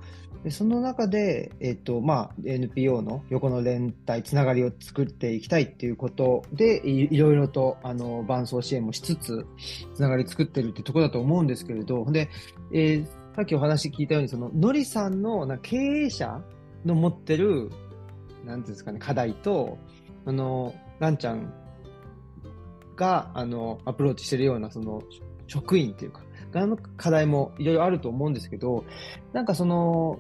[0.44, 9.46] でその中で、えっ、と、まあ、NPO の横の連帯、つながりを作っていきたいっていうことで、いろいろと、あの、伴走支援もしつつ、
[9.94, 12.28] つながり作ってるってところだと思うんですけれど、で、
[12.74, 16.42] えー、さっきお話聞いたように、その、のりさんのな経営者
[16.86, 17.70] の持ってる
[18.46, 19.78] なんていうんですかね、課題と、
[20.26, 21.54] あの、ランちゃん
[22.96, 25.02] が、あの、アプローチしてるような、その、
[25.48, 28.86] 職員っていうか、側の課題もいろいろあると思うんですけど、
[29.34, 30.20] なんかその、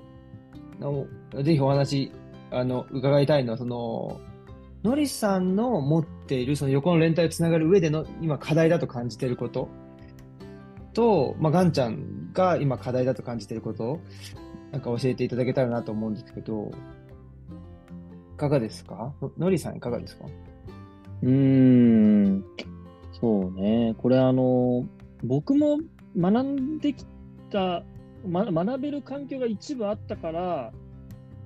[1.44, 2.12] ぜひお話、
[2.52, 4.20] あの、伺いたいのは、その、
[4.84, 9.70] のりさんの持っているその横の連帯をつながる上での今課題だと感じていること
[10.94, 14.00] と、まあ、ガンちゃんが今課題だと感じていること
[14.72, 16.72] なんか教えていただけたらなと思うんですけど、
[18.42, 19.14] かがですか？
[19.22, 20.26] ののりさんいかがですか？
[21.22, 22.44] うーん、
[23.14, 23.94] そうね。
[24.00, 24.86] これあの、
[25.24, 25.80] 僕も
[26.18, 27.06] 学んでき
[27.52, 27.84] た、
[28.28, 30.74] ま、学べる環境が一部あったから、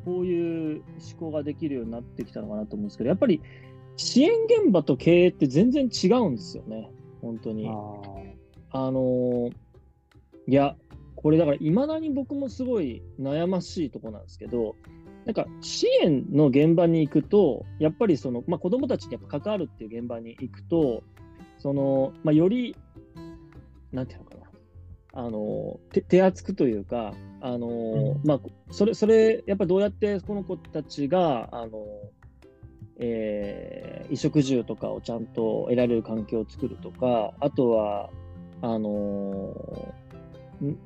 [0.05, 0.83] こういう
[1.17, 3.41] 思考ができるようになってきたのかなと思うんですけど、やっぱり
[3.97, 4.31] 支援
[4.63, 6.89] 現場と経営って全然違うんですよね。
[7.21, 7.67] 本当に。
[8.71, 9.49] あの
[10.47, 10.75] いや、
[11.15, 14.75] これだから、いまだに僕もすごい悩ましいところなんですけど、
[15.25, 21.03] なんか支援の現場に行くと、やっぱりその、まあ、子どもたちにやっぱ関わるっていう現場に行くと、
[21.57, 22.75] そのまあ、より、
[23.91, 24.43] なんていうのかな、
[25.13, 28.27] あの手手厚くというか、あのうん。
[28.27, 31.85] まあ、それ、それ、やっぱどうやってこの子たちが、あの
[32.97, 38.09] えー衣食住とかをちゃんと得られる環境を作るとか、あとは、
[38.61, 38.89] あの
[40.04, 40.04] ん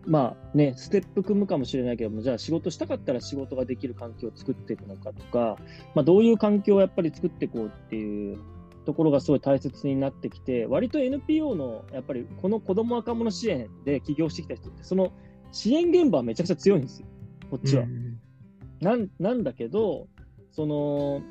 [0.06, 5.58] まあね、ステップ組むかもしれないけども、じゃあ仕事したかったら仕事ができる環境を作っていくのかとか、
[5.96, 8.40] まあ、どういう環境をやっぱり作っていこうっていう
[8.86, 15.12] ところがすごい大切になってきて、割と NPO のやっぱりこの子ども若者支援で起業してきた人って、その
[15.52, 17.08] 支援現場はめちゃくちゃ強いんですよ、
[17.52, 17.86] こっちは。
[18.82, 20.08] なんなんだけど、
[20.52, 21.22] その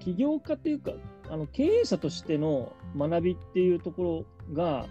[0.00, 0.92] き起業家っていうか、
[1.28, 4.86] あの経営者としての学びっていうところが、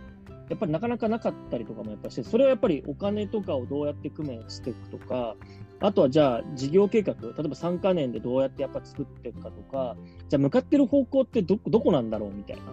[0.49, 5.35] やっぱりなかなかなかったりとかもやっぱして、それはやっぱりお金とかをどうやって工面していくとか、
[5.79, 9.95] あとはじゃあ事業計画、例えば3か年でどうやってやっぱ作っていくかとか、
[10.27, 12.63] じゃあ向かってる方向ってどどこなんだろうみたいな。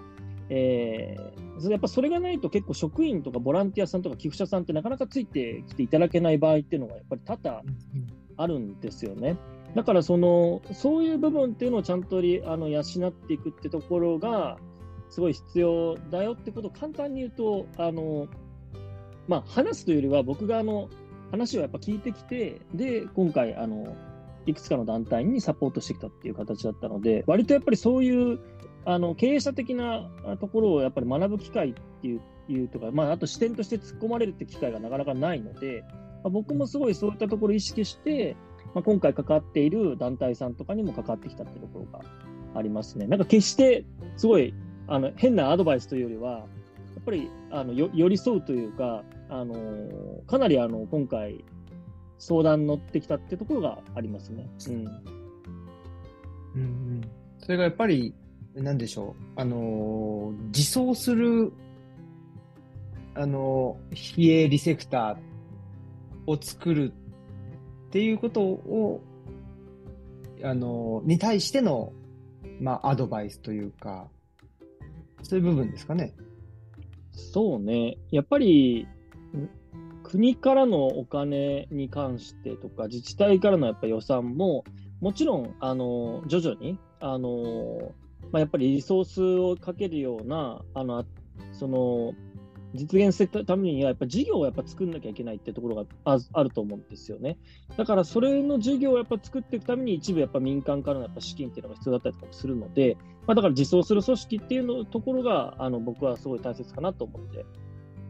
[0.48, 7.62] えー、やっぱそれがないと結構職員とかボランティアさんとか寄付者さんってなかなかついてきていただけない場合っていうのがやっぱり多々
[8.36, 9.36] あるんですよね。
[9.74, 14.58] だからその、そういう部分っていうのをちゃんとあの養っていくってところが、
[15.11, 18.29] すごい必要だよってことを簡単に言うと、あの、
[19.29, 20.88] まあ、話すというよりは、僕があの、
[21.31, 23.97] 話をやっぱ聞いてきて、で、今回、あの、
[24.47, 28.38] いくつかの団体にサポートしてきたっていう形だったので、割とやっぱりそういう、
[28.85, 30.09] あの、経営者的な
[30.40, 35.85] ところをやっぱり学ぶ機会っていう、いうとか、まあ、あと視点として突っ込まれるって機会がなかなかないので、
[36.23, 38.37] まあ僕もすごいそういったところを意識して、
[38.73, 42.05] まあ、今回関わっている団体さんとかにも関わってきたっていうところが
[42.55, 43.07] ありますね。
[43.07, 43.85] なんか決して
[44.16, 44.55] すごい
[44.88, 46.44] あの変なアドバイスというよりは、や
[47.01, 49.55] っぱりあのよ寄り添うというか、あの
[50.27, 51.44] かなりあの今回、
[52.18, 54.49] 相談乗ってきたってところがありますね。
[54.68, 54.70] う。
[54.70, 54.87] ん、うん
[56.55, 57.01] うん。
[57.38, 58.14] それがやっぱり、
[58.55, 61.53] なんでしょう、あのー自走する、
[63.14, 66.92] あのー非営リセクターを作る
[67.88, 69.03] っていうことを、
[70.42, 71.92] あのーに対しての、
[72.61, 74.09] まあ、アドバイスというか、
[75.26, 76.14] そういう部分ですかね。
[77.12, 78.86] そうね、やっぱり
[80.04, 84.64] 国からのお金に関してとか、自治体からのやっぱ予算も、
[85.00, 87.92] もちろんあの徐々にあの、
[88.30, 91.04] まあ、やっぱりリソースをかけるような、あの
[91.52, 92.14] その
[92.76, 97.38] 実現するためには、やっぱ事業をやっぱ作んなきゃいけないってところがああると思うんですよね。
[97.76, 107.44] だからそれの事業をやっぱ作っていくために、一部やっぱ民間からのやっぱ資金っていうのが必要だったりとかもするので、まあ、だから自走する組織っていうのところがあの僕はすごい大切かなと思って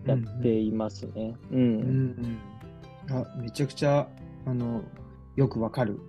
[0.07, 1.35] やっていますね。
[1.51, 1.59] うん。
[1.59, 2.39] うんうん
[3.09, 4.09] あめちゃくちゃ、
[4.47, 4.83] あの、
[5.37, 6.01] よくわかる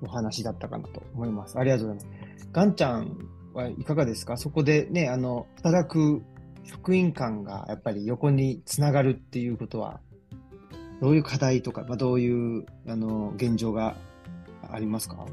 [0.00, 1.58] お話だったかなと思います。
[1.58, 2.48] ありがとうございます。
[2.50, 4.38] ガンちゃんはいかがですか？
[4.38, 6.22] そこでね、あの、働く
[6.66, 10.00] 職員間がやっぱり横につながるっていうことは、
[11.00, 13.96] どういう課題とか、まあ、どういう、あの、現状が
[14.70, 15.26] ありますか？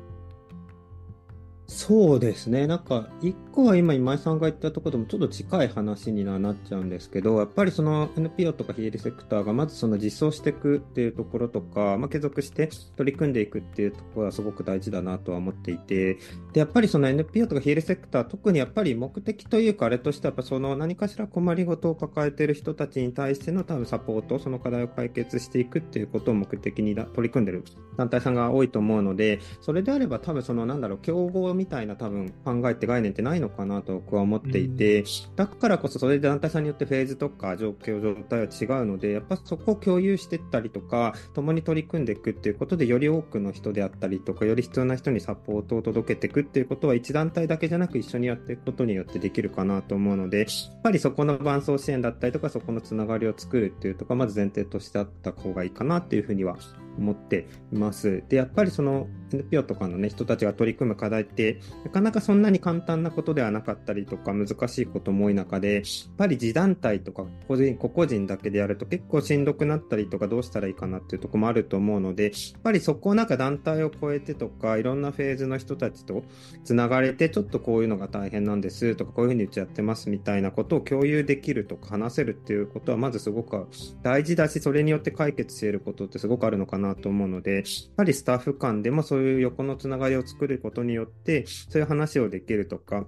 [1.76, 2.68] そうですね。
[2.68, 16.20] なんか、一個は今、今井さんが言ったところでもちょっと近い話にはなっちゃうんですけど、やっぱりその NPO とか非営利セクターがまずその実装していくっていうところとか、まあ、継続して取り組んでいくっていうところはすごく大事だなとは思っていて、
[16.54, 27.64] で、やっぱりその NPO とか非営利セクター、特にやっぱり目的というか、あれとしてはやっぱその何かしら困りごとを抱えてる人たちに対しての多分サポート、その課題を解決していくっていうことを目的に取り組んでる
[27.98, 35.04] 団体さんが多いと思うので、それであれば多分そのなんだろう、競合みたいな多分考えって概念ってないのかなと僕は思っていて、
[35.36, 50.48] だからこそそれで団体さんによってフェーズとか状況、状態は違うので、やっぱそこを共有していったりとか、共に取り組んでいくっていうことで、より多くの人であったりとか、より必要な人にサポートを届けていくっていうことは、一団体だけじゃなく一緒にやっていくことによってできるかなと思うので、やっ
[50.82, 56.58] ぱりそこの伴走支援だったりとか、そこのつながりを作るっていうところ、まず前提としてあった方がいいかなっていうふうには
[56.98, 58.24] 思っています。
[58.30, 65.84] で、やっぱりその NPO とかのね、人たちが取り組む課題って、なかなかそんなに簡単なことではなかったりとか、難しいことも多い中で、やっ
[66.18, 76.24] ぱり自団体とか個人、個々人だけでやると結構しんどくなったりとか、どうしたらいいかなっていうとこもあると思うので、やっぱりそこをなんか団体を超えてとか、いろんなフェーズの人たちと
[76.64, 83.68] つながれて、ちょっとこういうのが大変なんですとか、こういうふうにうちやってますみたいなことを共有できるとか、話せるっていうことは、まずすごく
[84.02, 87.64] 大事だし、それによって解決していることってすごくあるのかななと思うので、やっ
[87.98, 93.08] ぱりスタッフ間でもそういう横のつながりを作ることによって、そういう話をできるとか、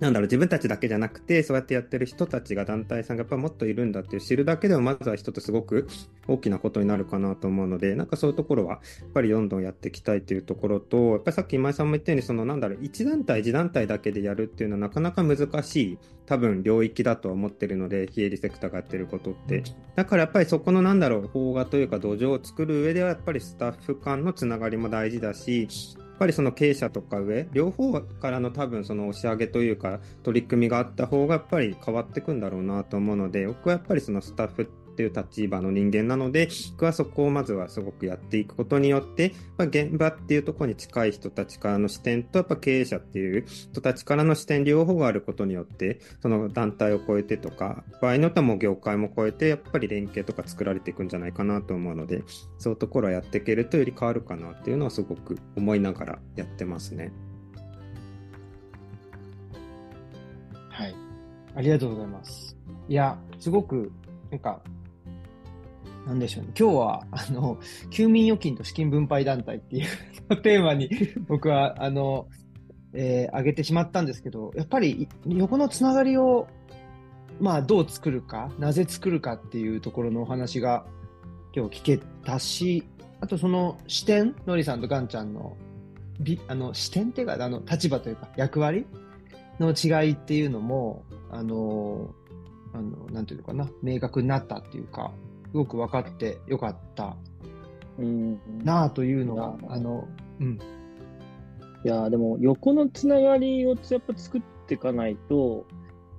[0.00, 5.88] なんだろう、自分たちだけじゃなくて、そうやってやってる人たちが団体さんがやっぱもっといるんだっていう知るだけでも、まずは人とすごく
[6.28, 19.64] 大きなことになるかなと思うので、なんかそういうところは、やっぱりどんどんやっていきたいというところと、やっぱりさっき今井さんも言ったように、そのなんだろう、一団体、一団体だけでやるっていうのはなかなか難しい、多分領域だとは思ってるので、非営利セクターがやってることって。
[19.96, 25.66] だからやっぱりそこのなんだろう、邦画というか土壌を作る上では、やっぱりスタッフ間のつながりも大事だし、
[26.18, 52.24] ぱりその経営者とか上、両方からの多分その押し上げというか、取り組みがあった方がやっぱり変わっていくんだろうなと思うので、僕はやっぱりそのスタッフっていう立場の人間なので、僕はそこをまずはすごくやっていくことによって、まあ、現場っていうところに近い人たちからの視点と、やっぱ経営者っていう人たちからの視点両方があることによって、その団体を超えてとか、場合によってはもう業界も超えて、やっぱり連携とか作られていくんじゃないかなと思うので、
[52.58, 57.12] そういうところはやっていけるとより変わるかなっていうのはすごく思いながらやってますね。
[60.70, 60.94] はい。
[61.54, 62.56] ありがとうございます。
[62.88, 63.92] いや、すごく、
[64.30, 64.62] なんか、
[66.08, 66.52] なんでしょうね。
[66.58, 67.58] 今日は、あの、
[67.90, 69.86] 休眠預金と資金分配団体っていう
[70.42, 70.88] テーマに
[71.28, 72.28] 僕は、あの、
[72.94, 76.48] えー、挙げてしまったんですけど、やっぱり横のつながりを、
[77.40, 80.86] まあ、どう作るか、なぜ作るかっていうところのお話が
[81.54, 82.84] 今日聞けたし、
[83.20, 85.58] あとその視点、のりさんとガンちゃんの、
[86.48, 88.86] あの視点っていうか、あの立場というか役割
[89.60, 92.14] の違いっていうのも、あの、
[92.72, 95.12] あの、なんていうのかな、明確になったっていうか、
[95.50, 97.16] すごく分かってよかった
[98.64, 100.06] なあというのは、あの、
[100.40, 100.58] うん。
[101.84, 105.66] いやでも横のつながりをやっぱ作っていかないと、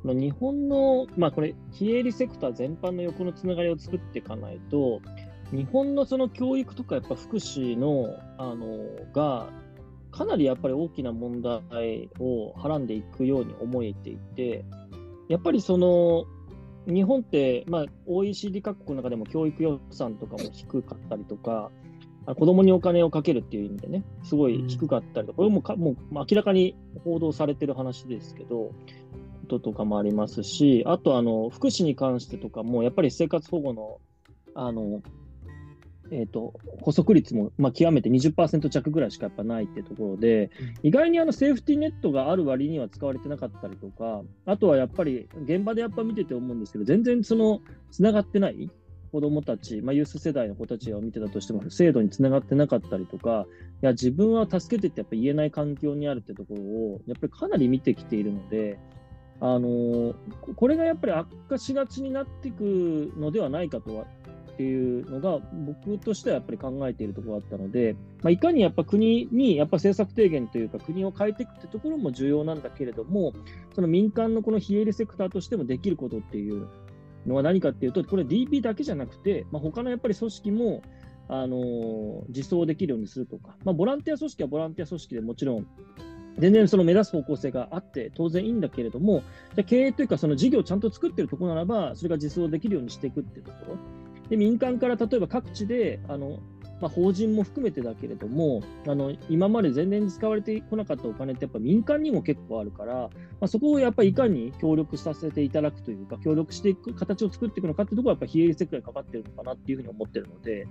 [0.03, 5.01] 日本の、まあこれ、非営利セクター全般の横のつながりを作っていかないと、
[5.51, 9.49] 日本のその教育とかやっぱ福祉の、あの、が、
[10.11, 14.65] かなりやっぱり大きな問題をはらんでいくように思えていて、
[15.27, 16.25] やっぱりその、
[16.93, 21.71] 日本って、まあ、OECD 各国の中でも教育予算とかも低かったりとか、
[22.25, 28.71] 子供にお金をかけるっていう意味でね、すごい低かったりとか、これもかもう明らかに報道されてる話ですけど、
[29.49, 33.99] こととかもありますし、あとあの福祉に関してとかも、やっぱり生活保護の
[34.53, 35.01] あの
[36.11, 40.49] えーと、補足率も、まあ、極めて20%弱ぐらいしかやっぱないってところで、
[40.83, 48.69] 意外にあのセーフティーネットがある割には使われてなかったりとか、あとはやっぱり現場でやっぱ見てて思うんですけど、全然そのつながってない
[49.11, 53.45] 子どもたち、まあ、ユース世代の子たちを見てたとしても、制度につながってなかったりとか、
[53.81, 58.77] いや自分は助けてってやっぱ言えない環境にあるってところを、やっぱりかなり見てきているので、
[59.41, 60.15] あの
[60.57, 64.05] これがやっぱり悪化しがちになっていくのではないかとは
[64.59, 73.31] っていうのが、僕としてはやっぱり考えているところだったので、まあ、いかにやっぱ国にやっぱ政策提言というか、国を変えていくってところも重要なんだけれども、
[73.73, 76.67] その民間のこの非営利セクターとしてもできることっていう
[77.25, 80.81] のは何かっていうと、これ DP だけじゃなくて、まあ、他のやっぱり組織も、
[81.31, 85.67] あの実装できるようにするとか、まあ、ボランティア組織はボランティア組織でもちろん
[86.39, 89.23] 全然その目指す方向性があって当然いいんだけれども、
[89.55, 93.77] じゃ経営というかその事業をちゃんと作ってるところならば、それが実装できるようにしていくっていうところ。
[94.29, 96.39] で民間から例えば各地であの、
[96.81, 103.09] まあ、法人も含めてだけれどもあの今まで全然使われてこなかったお金ってやっぱ民間にも結構あるから、ま
[103.41, 110.67] あ、そこをやっぱりいかに協力させていただくというか協力していく形を作っていくのかっていうところはやっぱ非営利世界にかかってるのかなっていうふうに思ってるので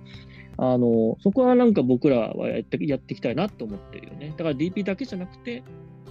[0.57, 5.63] あのそこはなんか僕らはやってやっていきたいなと思ってるよねだから DP だけじゃなくて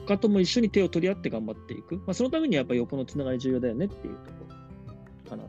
[0.09, 4.47] 他とも一緒に手を取り合って頑張っていく、まあ、そのためにやっぱ横のつながり重要だよねっていうとこ
[5.27, 5.45] ろかな。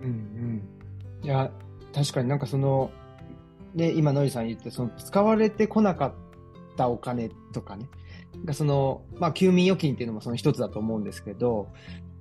[0.00, 1.24] うんうん。
[1.24, 1.50] いや、
[1.94, 2.90] 確かになんかその、
[3.74, 6.14] ね、今、のりさん言って、その使われてこなかっ
[6.76, 7.88] たお金とかね、
[8.44, 11.68] がその、まあ、休眠預金っていうのもその一つだと思うんですけど、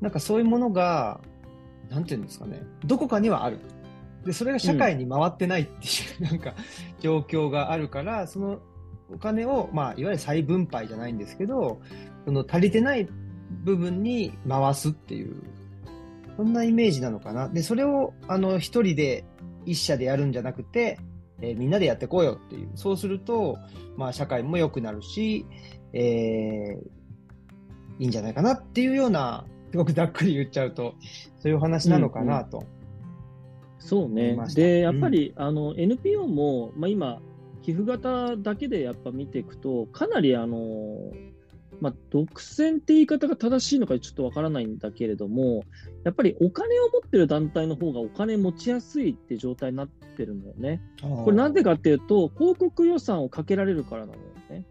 [0.02, 1.20] なんかそういうものが、
[1.90, 3.60] なんていうんですかね、どこかにはある。
[4.26, 6.54] で、それが社会に回ってないっていう、うん、なんか
[7.00, 8.60] 状況があるから、その
[9.14, 11.80] お金を、まあ、いわゆる再分配じゃないんですけど、
[12.26, 13.08] その足りてない
[13.64, 15.44] 部分に回すっていう
[16.38, 17.50] そんなイメージなのかな？
[17.50, 19.26] で、それを、あの、一人で
[19.66, 21.00] 一社でやるんじゃなくて、
[21.42, 22.70] えー、みんなでやっていこうよっていう。
[22.76, 23.58] そうすると、
[23.98, 25.46] まあ、社会も良くなるし、
[25.94, 26.78] えー、
[28.00, 30.96] いいんじゃないかなっていうような、すごくざっくり言っちゃうと、
[31.40, 32.70] そういう話なのかなと、うんうん。
[33.80, 34.38] そうね。
[34.56, 37.22] で、やっぱり、うん、あの、NPO も、まあ今、
[37.62, 41.12] 寄付型だけでやっぱ見ていくと、かなりあの、
[41.82, 45.64] まあ、独占って言い方が正しいのかちょっとわからないんだけれども、
[46.04, 50.82] やっぱりお金を持ってる団体の方がお金持ちやすいって状態になってるんだよね。
[51.02, 54.20] これなんでかっていうと、広告予算をかけられるからなのよ
[54.50, 54.66] ね。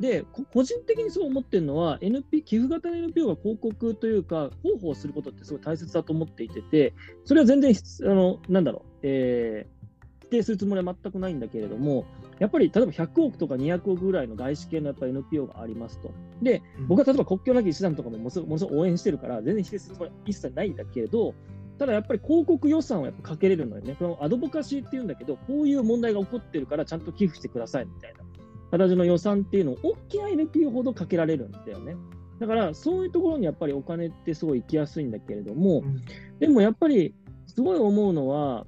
[0.00, 6.94] で、個人的にそう思ってるのは、NP、寄付型の NPO が広告というか、広報することってすごい大切だと思っていてて、
[7.24, 9.77] それは全然、あの、なんだろう、えー、否
[10.28, 12.06] 定するつもりは全くないんだけれども、
[12.38, 16.10] やっぱり例えば100億とか200億ぐらいの外資系のやっぱ NPO がありますと。
[16.42, 21.34] で、僕は例えば国境なき医師団とかもものすごく応援してるから、全然否定するつもりは一切ないんだけれど、
[21.78, 23.96] ただやっぱり広告予算をやっぱかけれるのよね。
[23.98, 28.20] このアドボカシーっていうんだけど、こういう問題が起こってるからちゃんと寄付してくださいみたいな
[28.70, 31.96] 形の予算っていうのを大きな NPO ほどかけられるんだよね。
[32.38, 36.02] だからそういうところにやっぱりお金ってすごい行きやすいんだけれども、うん、
[36.38, 37.14] でもやっぱり
[37.46, 38.66] すごい思うのは、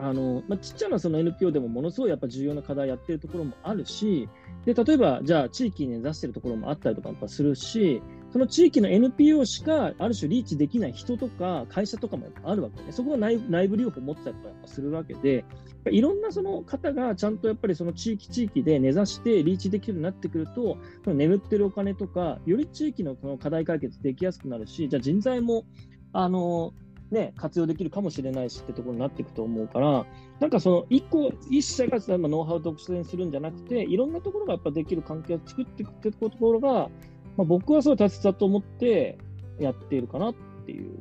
[0.00, 4.28] あのまあ、ちっちゃなその NPO でもものすごいやっぱ重要な課題やってるところもあるし、
[4.64, 8.00] で例えばじゃあ地域に根ざしてるところもあったりとかやっぱするし、
[8.32, 12.92] その地域の NPO しかある種リーチできない人とか会社とかもやっぱあるわけね。
[12.92, 15.44] そこが内内部留保を持ってたりとかやっぱするわけで、
[15.90, 25.64] いろんなその方がちゃんとやっぱりその地域地域で根ざしてリーチできるようになってくるとその、眠ってるお金とか、より地域のこの課題解決できやすくなるし、じゃあ人材も、
[26.12, 26.72] あの、
[27.10, 30.06] ね、活用できるかもしれないしってところになっていくと思うから、
[30.40, 36.90] なんかその一個、一社がノウハウを独占するんじゃなくて、いろんなところがやっぱできる関係を作っていくってところが、
[37.36, 39.18] まあ、僕はすごい大切だと思って
[39.58, 40.34] やっているかなっ
[40.66, 40.98] ていう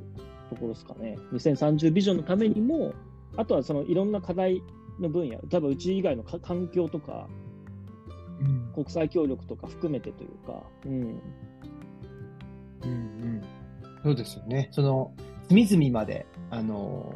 [0.49, 1.17] ところですかね。
[1.33, 2.93] 2030ビジョンのためにも、
[3.35, 4.63] あとはそのいろんな課題
[4.99, 7.27] の分野、多分うち以外の環境とか、
[8.39, 10.91] うん、国際協力とか含めてというか、うん。
[10.91, 11.21] うん
[12.83, 13.41] うん。
[14.03, 14.69] そうですよね。
[14.71, 15.11] その、
[15.49, 17.11] 隅々まで、あの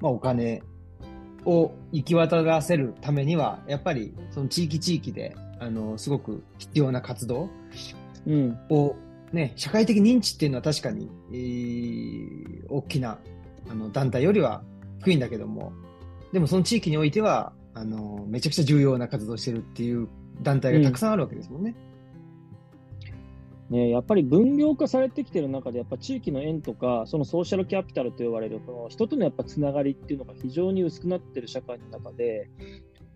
[0.00, 0.62] ー、まあ、お金
[1.44, 7.50] を行き渡らせるためには、やっぱりその地域地域で、あのー、すごく必要な活動
[8.70, 8.96] を、
[9.32, 13.18] ね、社会的認知っていうのは確かに、えー、大きな
[13.68, 14.62] あの団体よりは
[15.00, 15.72] 低いんだけども、
[16.32, 20.08] でもその地域においては、あのー、めちゃくちゃ重要な活動をしてるっていう
[20.42, 21.74] 団体がたくさんあるわけですもんね。
[21.90, 21.95] うん
[23.70, 32.48] ね、やっぱり分業化されてきてる中で、やっぱ地域の縁とか、そのソーシャルキャピタルと呼ばれる、この人とのやっぱつながりっていうのが非常に薄くなってる社会の中で、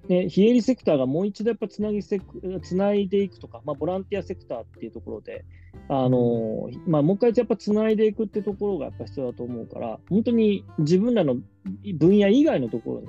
[0.08, 2.20] ね、非営利セクターがもう一度やっぱつなぎせ
[2.62, 5.44] つないでいくとか、まあ、ボランティアセクターっていうところで、
[5.88, 11.36] あのまあ、もう一回やっぱつないでいくってところがやっぱ必要だと思うから、本当に自分らの
[11.94, 13.08] 分野以外のところに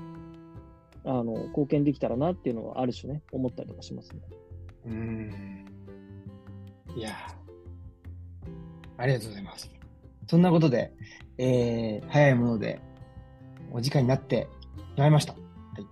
[1.05, 4.19] あの貢献できたらなっていうのはある種ね、思ったりとかしますね。
[4.85, 5.70] うん
[6.95, 7.11] いや
[8.97, 9.69] ありがとうございます。
[10.27, 10.93] そんなことで、
[11.37, 12.79] えー、早いもので、
[13.71, 14.47] お時間になって
[14.95, 15.33] しまいました。
[15.33, 15.39] は
[15.79, 15.87] い。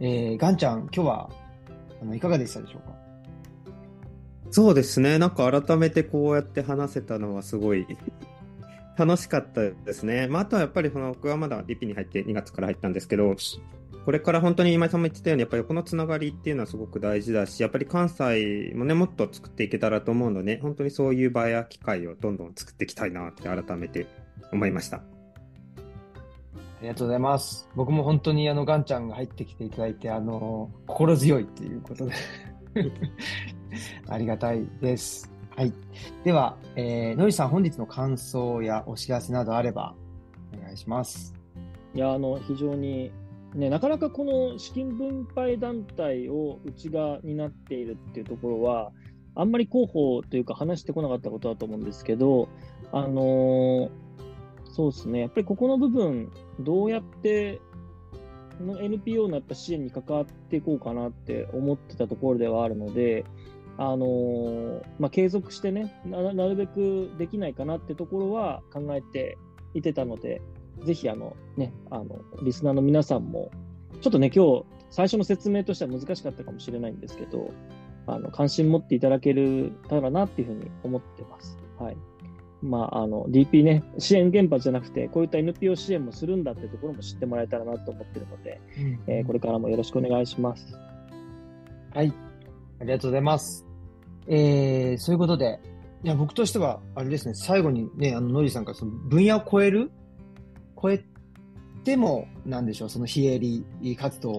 [0.00, 1.30] えー、ガンちゃん、今日は、
[2.00, 2.94] あの、いかがでしたでしょうか？
[4.50, 5.18] そうですね。
[5.18, 7.86] なんか改めてこうやって話せたのはすごい
[8.96, 10.26] 楽しかったですね。
[10.28, 13.34] まあ、あとはやっぱりその僕はまだリピに入って2月から入ったんですけど、
[14.08, 24.06] これから本当に今井さんも言ってたように、やっぱりこのつながりっていうのはすごく大事だし、やっぱり関西もね、もっと作っていけたらと思うので、本当にそういう場や機会をどんどん作っていきたいなって改めて
[24.50, 24.96] 思いました。
[24.96, 25.02] あ
[26.80, 27.68] りがとうございます。
[27.76, 32.14] 僕も本当にあの、ガンちゃんが入ってきていただいて、あの、心強いっていうことで
[34.08, 35.30] ありがたいです。
[35.54, 35.74] はい。
[36.24, 39.94] では、えー、のりさん、本日の感想やお知らせなどあれば、
[40.58, 41.34] お願いします。
[41.94, 43.12] いや、あの、非常に
[43.54, 48.92] ね、なかなかこの資金分配団体を内側になっているっていうところは、
[49.34, 52.48] あんまり広報というか話してこなかったことだと思うんですけど、
[52.92, 53.90] あのー、
[54.64, 56.30] そうですね、やっぱりここの部分、
[56.60, 57.60] どうやって
[58.60, 63.24] の NPO のやっぱ支援に関わっていこうかなって思ってたところではあるので、
[63.76, 69.38] あのー、まあ、継続してねな、なるべくできないかなってところは考えて
[69.74, 70.42] いてたので、
[70.84, 73.50] ぜひあの、ね、あのリスナーの皆さんも、
[74.00, 77.50] ちょっとね、今日最初の説明としては難しかったかもしれないんですけど、
[78.06, 81.58] あの関心持っていただけるたらなっていうふうに思ってます。
[81.78, 81.96] はい。
[82.60, 90.76] まあ、あの、DP ね、支援原発じゃなくて、こういった NPO 支援もするんだってところも知ってもらえたらなと思ってるので、うん、えー、これからもよろしくお願いします。
[91.94, 92.12] はい。
[92.80, 93.64] ありがとうございます。
[94.26, 95.60] えー、そういうことで、
[96.02, 99.92] いや、僕としては、あれですね、最後にね、あの、ノリさんからその分野を超える
[100.80, 101.18] 超えて
[101.88, 103.64] ても、なんでしょう、その非営利
[103.96, 104.30] 活動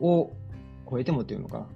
[0.00, 0.32] を
[0.90, 1.68] 超えてもっていうのか、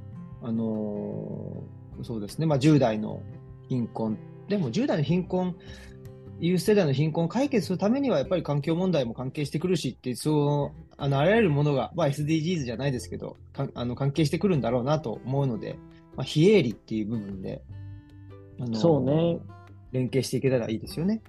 [0.43, 3.23] あのー、そうですね、まあ、10代の
[3.69, 5.55] 貧困、でも10代の貧困、
[6.41, 15.79] ユース世代の貧困を解決するためには、やっぱり環境問題も関係してくるしって、そうあのあらゆるものが、まあ、SDGs じゃないですけどかあの関係してくるんだろうなと思うので、
[16.17, 17.63] まあ、非営利っていう部分で、
[18.59, 19.39] あのそうね。
[19.93, 21.23] 連携していけたらいいですよね。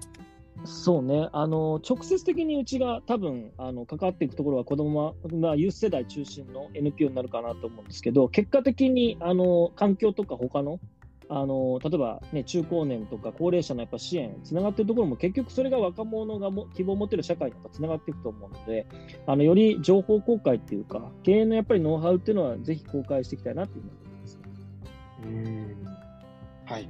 [0.63, 10.79] そうね、あの直接的にうちが多分あの関わっていくところは子どもは、まあ、ユース世代中心の NPO になるかなと思うんですけど、結果的にあの環境とか他の
[11.27, 18.85] あの例えば、ね、中高年とか高齢者のやっぱ支援、つながっているところも結局それが若者がも希望を持ってる社会につながっていくと思うので、
[19.25, 24.39] あのより情報公開っていうか、経営のやっぱりノウハウっていうのはぜひ公開していきたいなと思います。
[25.23, 25.75] うん
[26.65, 26.89] はい。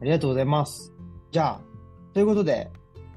[0.00, 0.92] ありがとうございます。
[1.30, 1.73] じゃあ、
[2.14, 2.70] ということで、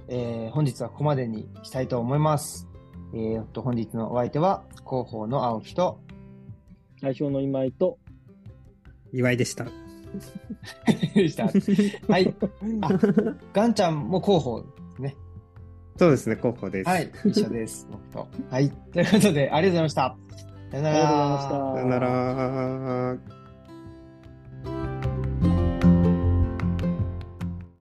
[0.08, 2.68] えー、本日はここまでにしたいと思います。
[3.14, 6.00] えー、と本日のお相手は、広報の青木と、
[7.00, 8.00] 代表の今井と、
[9.14, 9.66] 岩井でした。
[11.14, 11.46] でした。
[12.12, 12.34] はい。
[12.82, 12.90] あ、
[13.54, 15.16] ガンちゃんも広報ですね。
[15.98, 16.90] そうですね、広報です。
[16.90, 17.88] はい、一緒です。
[17.92, 18.28] 僕と。
[18.50, 18.72] はい。
[18.72, 20.18] ということで、ありがとうございました。
[20.72, 20.96] さよなら。
[20.96, 21.50] ありがとうございました。
[21.76, 23.37] さよなら。